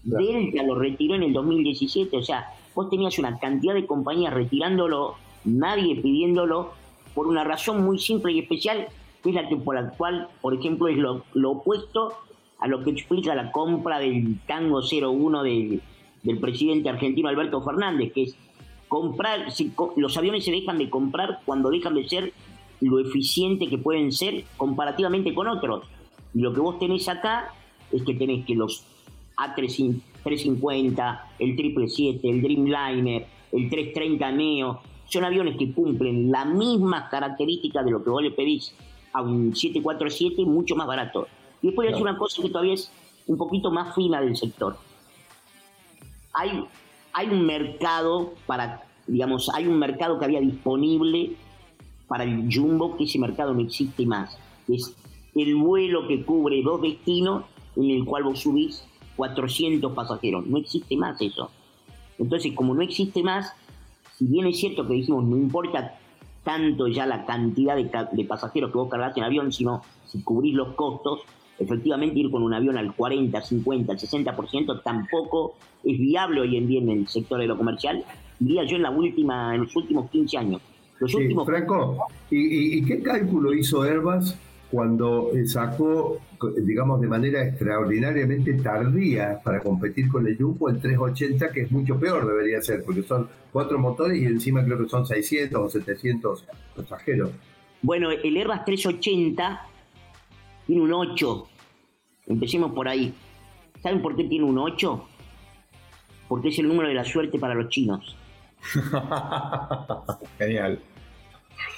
[0.02, 5.14] Delta lo retiró en el 2017, o sea, vos tenías una cantidad de compañías retirándolo,
[5.44, 6.72] nadie pidiéndolo,
[7.14, 8.86] por una razón muy simple y especial,
[9.22, 12.14] que es la que por la cual, por ejemplo, es lo, opuesto
[12.58, 15.82] a lo que explica la compra del Tango 01 del,
[16.22, 18.36] del presidente argentino Alberto Fernández, que es
[18.88, 22.32] comprar, si, los aviones se dejan de comprar cuando dejan de ser
[22.80, 25.84] lo eficiente que pueden ser comparativamente con otros.
[26.34, 27.52] Y lo que vos tenés acá
[27.92, 28.84] es que tenés que los
[29.36, 37.82] A350, el 777, el Dreamliner, el 330 Neo, son aviones que cumplen la misma característica
[37.82, 38.74] de lo que vos le pedís
[39.12, 41.26] a un 747 mucho más barato.
[41.62, 42.02] Y después claro.
[42.02, 42.90] una cosa que todavía es
[43.26, 44.76] un poquito más fina del sector.
[46.32, 46.64] Hay,
[47.12, 51.32] hay un mercado para, digamos, hay un mercado que había disponible
[52.08, 54.38] para el jumbo, que ese mercado no existe más.
[54.68, 54.96] Es
[55.34, 57.44] el vuelo que cubre dos destinos
[57.76, 58.84] en el cual vos subís
[59.16, 60.46] 400 pasajeros.
[60.46, 61.50] No existe más eso.
[62.18, 63.52] Entonces, como no existe más,
[64.16, 65.98] si bien es cierto que dijimos, no importa
[66.44, 70.74] tanto ya la cantidad de, pasajeros que vos cargás en avión, sino si cubrís los
[70.74, 71.20] costos,
[71.58, 76.80] efectivamente ir con un avión al 40, 50, 60% tampoco es viable hoy en día
[76.80, 78.04] en el sector de lo comercial,
[78.38, 80.62] diría yo en la última, en los últimos 15 años.
[80.98, 81.46] Los últimos...
[81.46, 84.34] Franco, ¿y, qué cálculo hizo Airbus
[84.70, 86.20] cuando eh, sacó,
[86.62, 91.98] digamos, de manera extraordinariamente tardía para competir con el Jumbo el 380, que es mucho
[91.98, 96.44] peor debería ser, porque son cuatro motores y encima creo que son 600 o 700
[96.76, 97.30] pasajeros.
[97.82, 99.66] Bueno, el Airbus 380
[100.66, 101.48] tiene un 8.
[102.28, 103.12] Empecemos por ahí.
[103.82, 105.04] ¿Saben por qué tiene un 8?
[106.28, 108.16] Porque es el número de la suerte para los chinos.
[110.38, 110.78] Genial.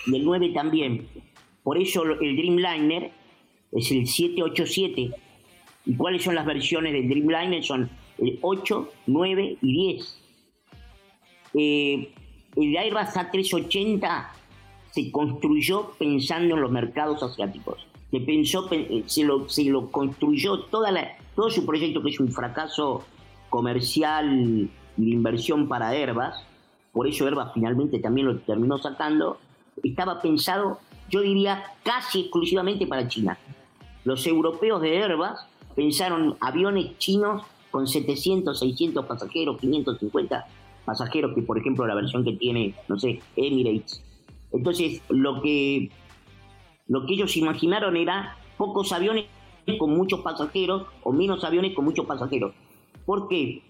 [0.07, 1.07] Y el 9 también.
[1.63, 3.11] Por eso el Dreamliner
[3.73, 5.11] es el 787.
[5.85, 7.63] ¿Y cuáles son las versiones del Dreamliner?
[7.63, 10.19] Son el 8, 9 y 10.
[11.55, 12.13] Eh,
[12.57, 14.29] el Airbus A380
[14.91, 17.87] se construyó pensando en los mercados asiáticos.
[18.11, 22.21] Se pensó, eh, se lo, se lo construyó toda la, todo su proyecto que es
[22.21, 23.05] un fracaso
[23.49, 26.35] comercial de inversión para Airbus,
[26.93, 29.39] por eso Airbus finalmente también lo terminó sacando,
[29.83, 30.79] estaba pensado,
[31.13, 33.39] yo diría, casi exclusivamente para China.
[34.05, 35.39] Los europeos de Airbus
[35.77, 40.47] pensaron aviones chinos con 700, 600 pasajeros, 550
[40.85, 44.03] pasajeros, que por ejemplo la versión que tiene, no sé, Emirates
[44.53, 45.91] entonces, lo que,
[46.87, 49.27] lo que ellos imaginaron era pocos aviones
[49.79, 52.53] con muchos pasajeros o menos aviones con muchos pasajeros.
[53.07, 53.63] ¿Por qué?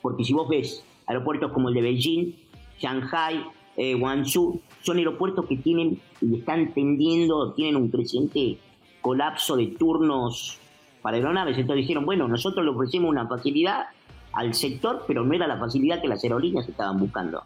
[0.00, 2.34] Porque si vos ves aeropuertos como el de Beijing,
[2.78, 3.44] Shanghai,
[3.76, 8.58] eh, Guangzhou, son aeropuertos que tienen y están tendiendo, tienen un creciente
[9.00, 10.58] colapso de turnos
[11.02, 11.58] para aeronaves.
[11.58, 13.86] Entonces dijeron, bueno, nosotros le ofrecemos una facilidad
[14.32, 17.42] al sector, pero no era la facilidad que las aerolíneas estaban buscando.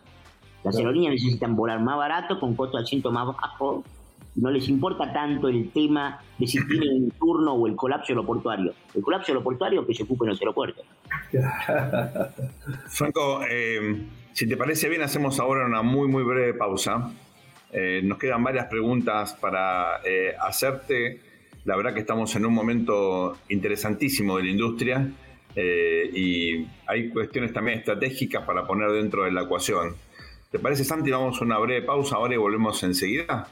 [0.65, 3.83] Las aerolíneas necesitan volar más barato, con costo de asiento más bajo.
[4.37, 8.73] No les importa tanto el tema de si tienen un turno o el colapso aeroportuario.
[8.95, 10.85] El colapso aeroportuario que se ocupe en los aeropuertos.
[12.87, 17.13] Franco, eh, si te parece bien, hacemos ahora una muy, muy breve pausa.
[17.73, 21.21] Eh, nos quedan varias preguntas para eh, hacerte.
[21.65, 25.11] La verdad que estamos en un momento interesantísimo de la industria
[25.55, 29.95] y hay cuestiones también estratégicas para poner dentro de la ecuación.
[30.51, 31.11] ¿Te parece, Santi?
[31.11, 33.47] Vamos a una breve pausa ahora y volvemos enseguida.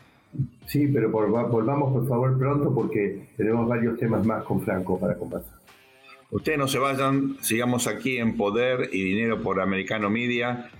[0.66, 5.57] Sí, pero volvamos por favor pronto porque tenemos varios temas más con Franco para conversar.
[6.30, 10.70] Ustedes no se vayan, sigamos aquí en Poder y Dinero por Americano Media,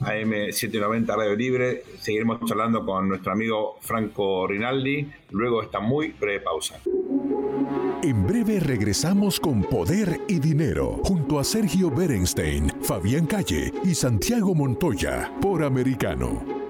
[0.00, 1.84] AM790 Radio Libre.
[2.00, 6.80] Seguiremos charlando con nuestro amigo Franco Rinaldi luego esta muy breve pausa.
[8.02, 14.56] En breve regresamos con Poder y Dinero, junto a Sergio Berenstein, Fabián Calle y Santiago
[14.56, 16.65] Montoya, por Americano.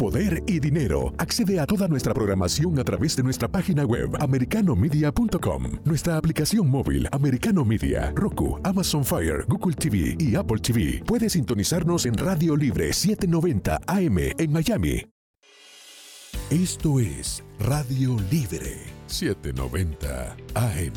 [0.00, 1.12] Poder y Dinero.
[1.18, 7.06] Accede a toda nuestra programación a través de nuestra página web americanomedia.com, nuestra aplicación móvil
[7.12, 11.02] Americano Media, Roku, Amazon Fire, Google TV y Apple TV.
[11.04, 15.04] Puede sintonizarnos en Radio Libre 790 AM en Miami
[16.50, 20.96] esto es Radio Libre 790 AM.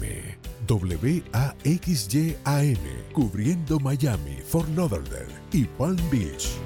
[0.68, 1.22] WAXYAM,
[3.13, 6.58] cubriendo Miami, Fort Lauderdale y Palm Beach.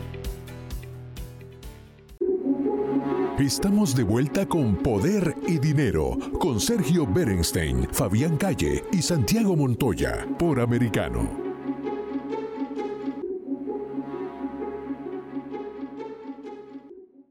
[3.39, 10.26] Estamos de vuelta con Poder y Dinero, con Sergio Berenstein, Fabián Calle y Santiago Montoya,
[10.39, 11.46] por Americano.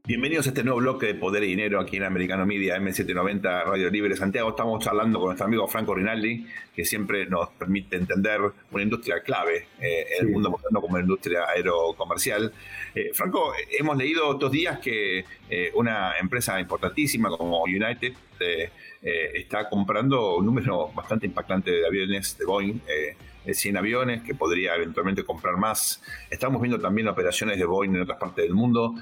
[0.07, 3.89] Bienvenidos a este nuevo bloque de Poder y Dinero aquí en Americano Media M790 Radio
[3.89, 4.51] Libre Santiago.
[4.51, 8.39] Estamos charlando con nuestro amigo Franco Rinaldi, que siempre nos permite entender
[8.71, 12.53] una industria clave eh, en el mundo moderno como la industria aerocomercial.
[12.95, 18.13] Eh, Franco, hemos leído estos días que eh, una empresa importantísima como United
[19.01, 22.79] está comprando un número bastante impactante de aviones de Boeing.
[23.53, 26.01] 100 aviones, que podría eventualmente comprar más.
[26.29, 28.93] Estamos viendo también operaciones de Boeing en otras partes del mundo.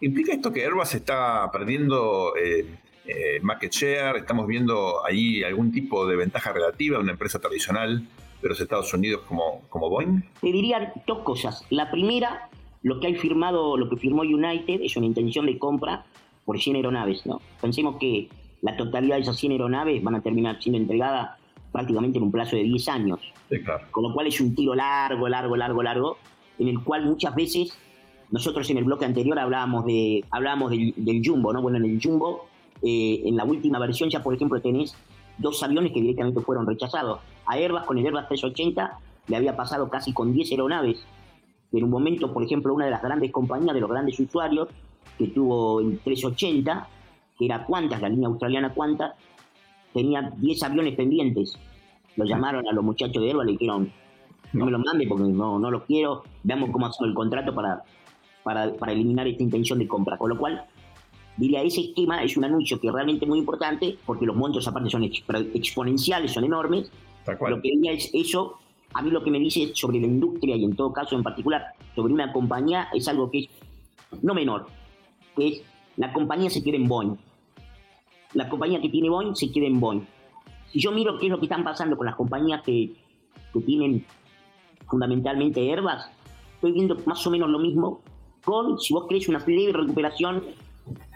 [0.00, 2.66] ¿Implica esto que Airbus está perdiendo eh,
[3.06, 4.16] eh, market share?
[4.16, 8.06] ¿Estamos viendo ahí algún tipo de ventaja relativa a una empresa tradicional
[8.40, 10.22] de los Estados Unidos como, como Boeing?
[10.40, 11.66] Te diría dos cosas.
[11.68, 12.48] La primera,
[12.82, 16.06] lo que hay firmado, lo que firmó United es una intención de compra
[16.46, 17.42] por 100 aeronaves, ¿no?
[17.60, 18.28] Pensemos que
[18.62, 21.38] la totalidad de esas 100 aeronaves van a terminar siendo entregadas
[21.72, 23.20] prácticamente en un plazo de 10 años.
[23.50, 23.86] Sí, claro.
[23.90, 26.16] Con lo cual es un tiro largo, largo, largo, largo,
[26.58, 27.76] en el cual muchas veces
[28.30, 31.62] nosotros en el bloque anterior hablábamos, de, hablábamos del, Jumbo, ¿no?
[31.62, 32.46] Bueno, en el Jumbo,
[32.82, 34.94] eh, en la última versión ya, por ejemplo, tenés
[35.38, 37.20] dos aviones que directamente fueron rechazados.
[37.46, 41.04] A Airbus, con el Airbus 380, le había pasado casi con 10 aeronaves.
[41.72, 44.68] En un momento, por ejemplo, una de las grandes compañías, de los grandes usuarios,
[45.18, 46.88] que tuvo el 380,
[47.38, 49.14] que era Qantas, la línea australiana Qantas,
[49.92, 51.58] tenía 10 aviones pendientes.
[52.16, 53.92] Lo llamaron a los muchachos de Airbus, le dijeron,
[54.52, 57.84] no me los mande porque no, no los quiero, veamos cómo hacemos el contrato para,
[58.42, 60.16] para, para eliminar esta intención de compra.
[60.18, 60.64] Con lo cual,
[61.36, 64.90] diría, ese esquema es un anuncio que realmente es muy importante porque los montos aparte
[64.90, 66.90] son exponenciales, son enormes.
[67.26, 68.58] Lo que diría es eso,
[68.92, 71.74] a mí lo que me dice sobre la industria y en todo caso en particular
[71.94, 73.48] sobre una compañía es algo que es
[74.22, 74.66] no menor,
[75.36, 75.62] que es
[75.96, 77.16] la compañía se quiere en Boeing.
[78.34, 80.02] La compañía que tiene Boeing se quiere en Boeing.
[80.72, 82.92] Si yo miro qué es lo que están pasando con las compañías que,
[83.52, 84.04] que tienen
[84.88, 86.08] fundamentalmente Airbus,
[86.54, 88.00] estoy viendo más o menos lo mismo
[88.50, 90.42] con, si vos crees, una leve recuperación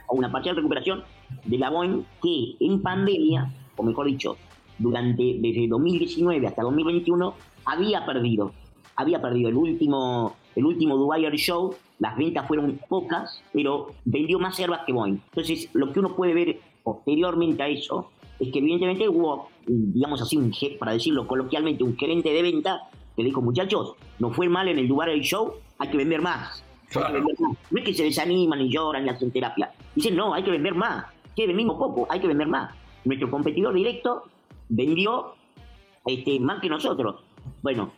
[0.07, 1.03] o una parcial recuperación
[1.45, 4.37] de la Boeing que en pandemia, o mejor dicho,
[4.79, 8.53] durante desde 2019 hasta 2021 había perdido,
[8.95, 14.39] había perdido el último el último Dubai Air Show, las ventas fueron pocas, pero vendió
[14.39, 15.19] más Airbus que Boeing.
[15.31, 20.37] Entonces, lo que uno puede ver posteriormente a eso es que evidentemente hubo, digamos así,
[20.37, 24.79] un, para decirlo coloquialmente, un gerente de venta que dijo, muchachos, no fue mal en
[24.79, 26.63] el Dubai Air Show, hay que vender más.
[26.95, 29.73] No es que se desaniman y lloran y hacen terapia.
[29.95, 31.07] Dicen, no, hay que vender más.
[31.35, 32.75] Que vendimos poco, hay que vender más.
[33.05, 34.25] Nuestro competidor directo
[34.69, 35.35] vendió
[36.07, 37.23] este, más que nosotros.
[37.63, 37.93] Bueno,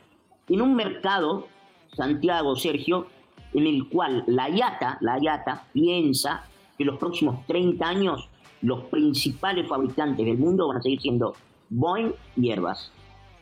[0.49, 1.47] en un mercado,
[1.95, 3.07] Santiago, Sergio,
[3.53, 6.45] en el cual la IATA, la IATA piensa
[6.77, 8.29] que los próximos 30 años
[8.63, 11.35] los principales fabricantes del mundo van a seguir siendo
[11.71, 12.91] Boeing y Airbus.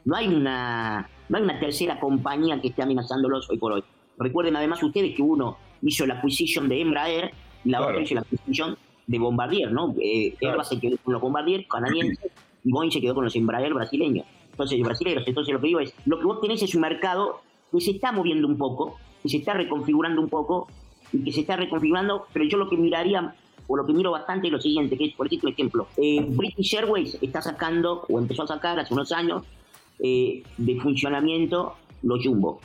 [0.05, 3.84] No hay una, no hay una tercera compañía que esté amenazándolos hoy por hoy.
[4.19, 7.33] Recuerden además ustedes que uno hizo la acquisition de Embraer
[7.65, 9.95] y la otra hizo la acquisition de Bombardier, ¿no?
[10.01, 12.31] Eh, Airbus se quedó con los Bombardier canadienses
[12.65, 14.27] y Boeing se quedó con los Embraer brasileños.
[14.51, 15.25] Entonces, brasileños.
[15.27, 17.41] Entonces, lo que digo es, lo que vos tenés es un mercado
[17.73, 20.69] que se está moviendo un poco, que se está reconfigurando un poco
[21.12, 23.35] y que se está reconfigurando, pero yo lo que miraría
[23.67, 27.19] o lo que miro bastante es lo siguiente, que es, por ejemplo, eh, British Airways
[27.21, 29.45] está sacando, o empezó a sacar hace unos años,
[30.01, 32.61] eh, de funcionamiento los Jumbo.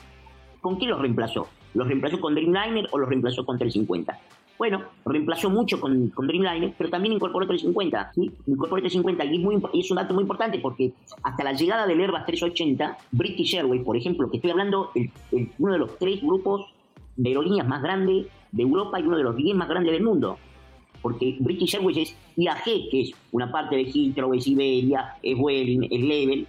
[0.60, 1.48] ¿Con qué los reemplazó?
[1.74, 4.18] ¿Los reemplazó con Dreamliner o los reemplazó con 350?
[4.58, 8.12] Bueno, reemplazó mucho con, con Dreamliner, pero también incorporó 350.
[8.14, 8.30] ¿sí?
[8.46, 10.92] Incorporó 350 y es, muy, y es un dato muy importante porque
[11.22, 15.10] hasta la llegada del Airbus 380, British Airways, por ejemplo, que estoy hablando, el,
[15.58, 16.66] uno de los tres grupos
[17.16, 20.38] de aerolíneas más grandes de Europa y uno de los 10 más grandes del mundo.
[21.00, 25.84] Porque British Airways es IAG, que es una parte de Heathrow, es Iberia, es Welling,
[25.90, 26.46] es Level.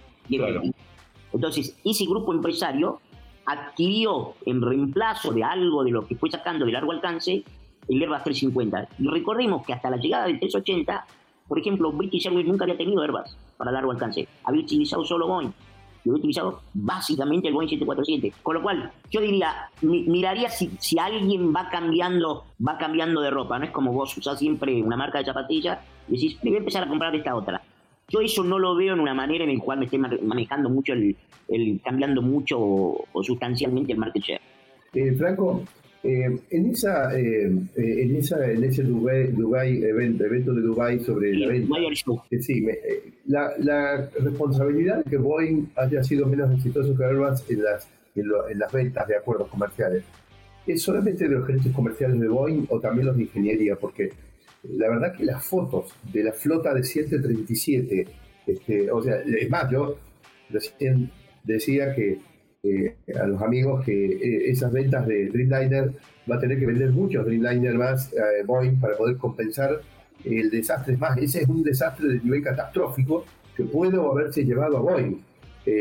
[1.32, 3.00] Entonces, ese grupo empresario
[3.46, 7.44] adquirió en reemplazo de algo de lo que fue sacando de largo alcance
[7.88, 8.88] el Airbus 350.
[8.98, 11.06] Y recordemos que hasta la llegada del 380,
[11.48, 14.28] por ejemplo, British Airways nunca había tenido Airbus para largo alcance.
[14.44, 15.52] Había utilizado solo Boeing.
[16.04, 18.42] Y había utilizado básicamente el Boeing 747.
[18.42, 23.58] Con lo cual, yo diría, miraría si, si alguien va cambiando, va cambiando de ropa.
[23.58, 25.78] No es como vos usás siempre una marca de zapatillas
[26.08, 27.62] y decís, voy a empezar a comprar esta otra.
[28.12, 30.92] Yo eso no lo veo en una manera en la cual me esté manejando mucho,
[30.92, 31.16] el,
[31.82, 34.40] cambiando mucho o, sustancialmente el market share.
[34.92, 35.64] Eh, Franco,
[36.02, 41.48] eh, en, esa, eh, en, esa, en ese Dubai, evento, evento, de Dubai sobre la
[41.48, 41.74] venta,
[42.38, 42.66] sí,
[43.26, 48.58] la, la, responsabilidad de que Boeing haya sido menos exitoso que Airbus en las, en,
[48.58, 50.04] las ventas de acuerdos comerciales,
[50.66, 53.76] ¿es solamente de los gerentes comerciales de Boeing o también los de ingeniería?
[53.76, 54.10] Porque
[54.64, 58.06] la verdad que las fotos de la flota de 737,
[58.46, 59.98] este, o sea, es más, yo
[60.50, 61.10] recién
[61.44, 62.18] decía que
[62.64, 65.92] eh, a los amigos que eh, esas ventas de Dreamliner
[66.30, 69.80] va a tener que vender muchos Dreamliner más eh, Boeing para poder compensar
[70.24, 70.96] el desastre.
[70.96, 73.24] más, ese es un desastre de nivel catastrófico
[73.56, 75.20] que puede haberse llevado a Boeing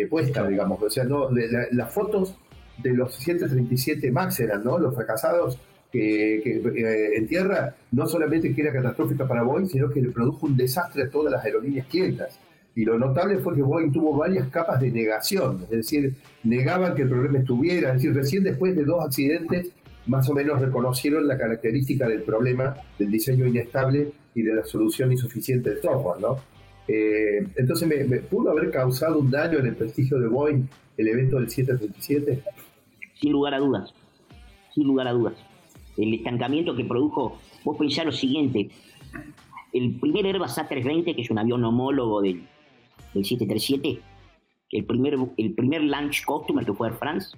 [0.10, 0.82] puesta, digamos.
[0.82, 1.30] O sea, no,
[1.72, 2.36] las fotos
[2.82, 4.78] de los 737 MAX eran, ¿no?
[4.78, 5.60] Los fracasados
[5.92, 10.46] que, eh, en tierra no solamente que era catastrófica para Boeing, sino que le produjo
[10.46, 12.40] un desastre a todas las aerolíneas quietas.
[12.74, 17.02] Y lo notable fue que Boeing tuvo varias capas de negación, es decir, negaban que
[17.02, 19.72] el problema estuviera, es decir, recién después de dos accidentes,
[20.08, 25.12] más o menos reconocieron la característica del problema, del diseño inestable y de la solución
[25.12, 26.38] insuficiente del software, ¿no?
[26.88, 30.64] Eh, entonces, ¿me, ¿me, pudo haber causado un daño en el prestigio de Boeing
[30.98, 32.42] el evento del 737?
[33.20, 33.94] Sin lugar a dudas,
[34.74, 35.51] sin lugar a dudas
[35.98, 38.70] el estancamiento que produjo, vos pensás lo siguiente,
[39.74, 42.44] el primer Airbus A320, que es un avión homólogo del,
[43.14, 44.00] 737,
[44.72, 47.36] el primer, el primer launch customer que fue Air France,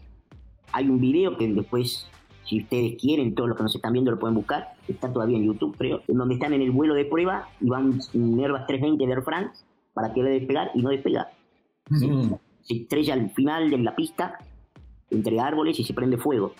[0.71, 2.07] hay un video que después,
[2.45, 5.45] si ustedes quieren, todos los que nos están viendo lo pueden buscar, está todavía en
[5.45, 9.05] YouTube, creo, en donde están en el vuelo de prueba y van un Airbus 320
[9.05, 11.29] de Air France para querer despegar y no despega.
[11.89, 12.33] Mm.
[12.61, 14.39] Se estrella al final de la pista
[15.11, 16.53] entre árboles y se prende fuego.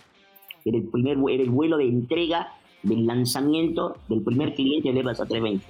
[0.66, 2.54] Era el, primer, era el vuelo de entrega
[2.84, 5.62] del lanzamiento del primer cliente del Airbus A320.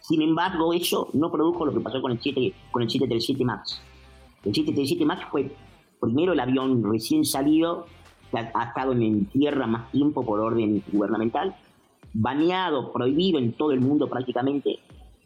[0.00, 3.80] Sin embargo, eso no produjo lo que pasó con el, 7, con el 737 MAX.
[4.44, 5.50] El 737 MAX fue
[5.98, 7.86] primero el avión recién salido,
[8.30, 11.56] que ha, estado en tierra más tiempo por orden gubernamental,
[12.12, 14.78] baneado, prohibido en todo el mundo prácticamente,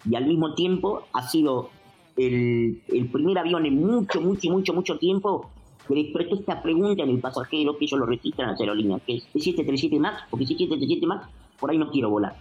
[0.09, 1.71] y al mismo tiempo ha sido
[2.17, 5.51] el, el primer avión en mucho, mucho, mucho, mucho tiempo
[5.97, 9.23] expresó esta pregunta en el pasajero que ellos lo registran a las aerolíneas, que es,
[9.35, 10.23] ¿es 737 MAX?
[10.31, 11.27] Porque si 737 MAX,
[11.59, 12.37] por ahí no quiero volar.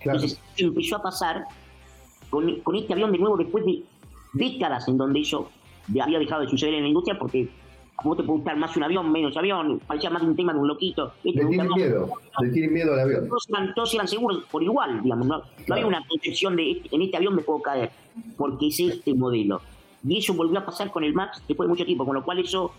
[0.00, 1.44] Entonces empezó a pasar
[2.30, 3.82] con, con, este avión de nuevo después de
[4.32, 5.50] décadas en donde eso
[6.00, 7.48] había dejado de suceder en la industria porque
[8.02, 9.78] ¿Cómo te puede gustar más un avión, menos avión?
[9.86, 11.12] Parecía más un tema de un loquito.
[11.22, 12.08] Le tiene miedo,
[12.40, 13.28] le tiene miedo al avión.
[13.74, 15.26] Todos eran, seguros por igual, digamos.
[15.26, 17.90] No, había una concepción de en este avión me puedo caer,
[18.38, 19.60] porque es este modelo.
[20.06, 22.38] Y eso volvió a pasar con el MAX después de mucho tiempo, con lo cual
[22.38, 22.72] eso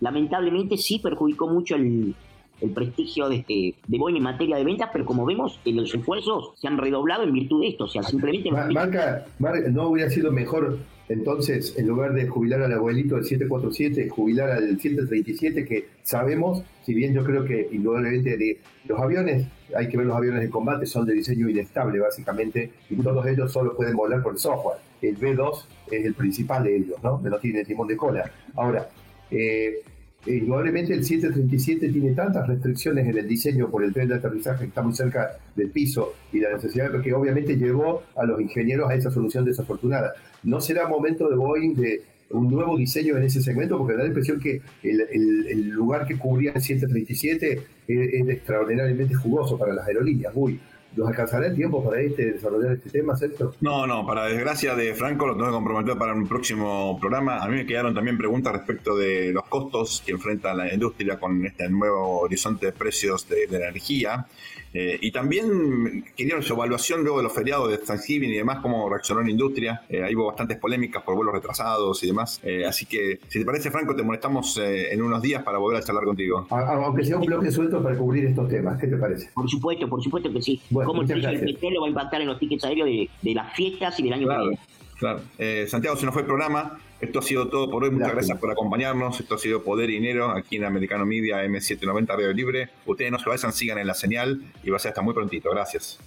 [0.00, 2.14] lamentablemente sí perjudicó mucho el,
[2.60, 6.68] el prestigio de, de Boeing en materia de ventas, pero como vemos, los esfuerzos se
[6.68, 7.84] han redoblado en virtud de esto.
[7.84, 8.50] O sea, simplemente.
[8.50, 9.26] marca,
[9.70, 14.78] ¿no hubiera sido mejor entonces, en lugar de jubilar al abuelito del 747, jubilar al
[14.78, 19.46] 737, que sabemos, si bien yo creo que indudablemente los aviones,
[19.76, 23.52] hay que ver los aviones de combate, son de diseño inestable básicamente, y todos ellos
[23.52, 24.78] solo pueden volar por el software.
[25.00, 27.20] El B2 es el principal de ellos, ¿no?
[27.22, 28.30] No tiene timón de cola.
[28.56, 28.88] Ahora,
[29.30, 29.82] eh,
[30.26, 34.68] indudablemente el 737 tiene tantas restricciones en el diseño por el tren de aterrizaje que
[34.68, 38.94] está muy cerca del piso y la necesidad que obviamente llevó a los ingenieros a
[38.94, 40.12] esa solución desafortunada.
[40.42, 43.78] ¿No será momento de Boeing de un nuevo diseño en ese segmento?
[43.78, 49.58] Porque da la impresión que el, lugar que cubría el 737 es, es, extraordinariamente jugoso
[49.58, 50.34] para las aerolíneas.
[50.34, 50.60] Muy,
[50.96, 53.54] ¿Nos alcanzará el tiempo para este, desarrollar este tema, Sergio?
[53.60, 57.38] No, no, para desgracia de Franco lo tengo que comprometer para un próximo programa.
[57.38, 61.44] A mí me quedaron también preguntas respecto de los costos que enfrenta la industria con
[61.44, 64.26] este nuevo horizonte de precios de, de la energía.
[64.72, 68.88] Eh, y también querían su evaluación luego de los feriados de Thanksgiving y demás, cómo
[68.88, 69.82] reaccionó la industria.
[69.88, 72.40] Eh, ahí hubo bastantes polémicas por vuelos retrasados y demás.
[72.42, 75.84] Eh, así que, si te parece, Franco, te molestamos en unos días para volver a
[75.84, 76.46] charlar contigo.
[76.50, 79.30] Aunque sea un bloque suelto para cubrir estos temas, ¿qué te parece?
[79.34, 80.60] Por supuesto, por supuesto que sí.
[80.72, 82.88] ¿Cómo el precio del petróleo va a impactar en los tickets aéreos
[83.22, 84.58] de, las fiestas y del año que viene?
[84.98, 85.20] Claro.
[85.66, 86.78] Santiago, se nos fue el programa.
[87.00, 87.90] Esto ha sido todo por hoy.
[87.90, 89.20] Muchas gracias, por acompañarnos.
[89.20, 92.70] Esto ha sido Poder y Dinero aquí en Americano Media M790 Radio Libre.
[92.86, 95.50] Ustedes no se vayan, sigan en la señal y va a ser hasta muy prontito.
[95.50, 95.98] Gracias.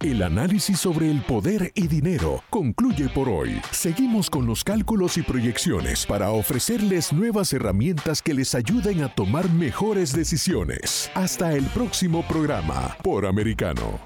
[0.00, 3.58] El análisis sobre el poder y dinero concluye por hoy.
[3.70, 9.48] Seguimos con los cálculos y proyecciones para ofrecerles nuevas herramientas que les ayuden a tomar
[9.50, 11.10] mejores decisiones.
[11.14, 13.98] Hasta el próximo programa por Americano.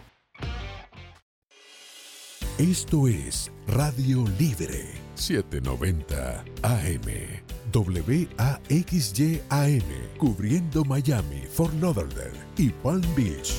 [2.58, 7.48] Esto es Radio Libre 790 AM.
[8.68, 9.82] WAXYAM,
[10.18, 13.54] cubriendo Miami, Fort Lauderdale y Palm Beach.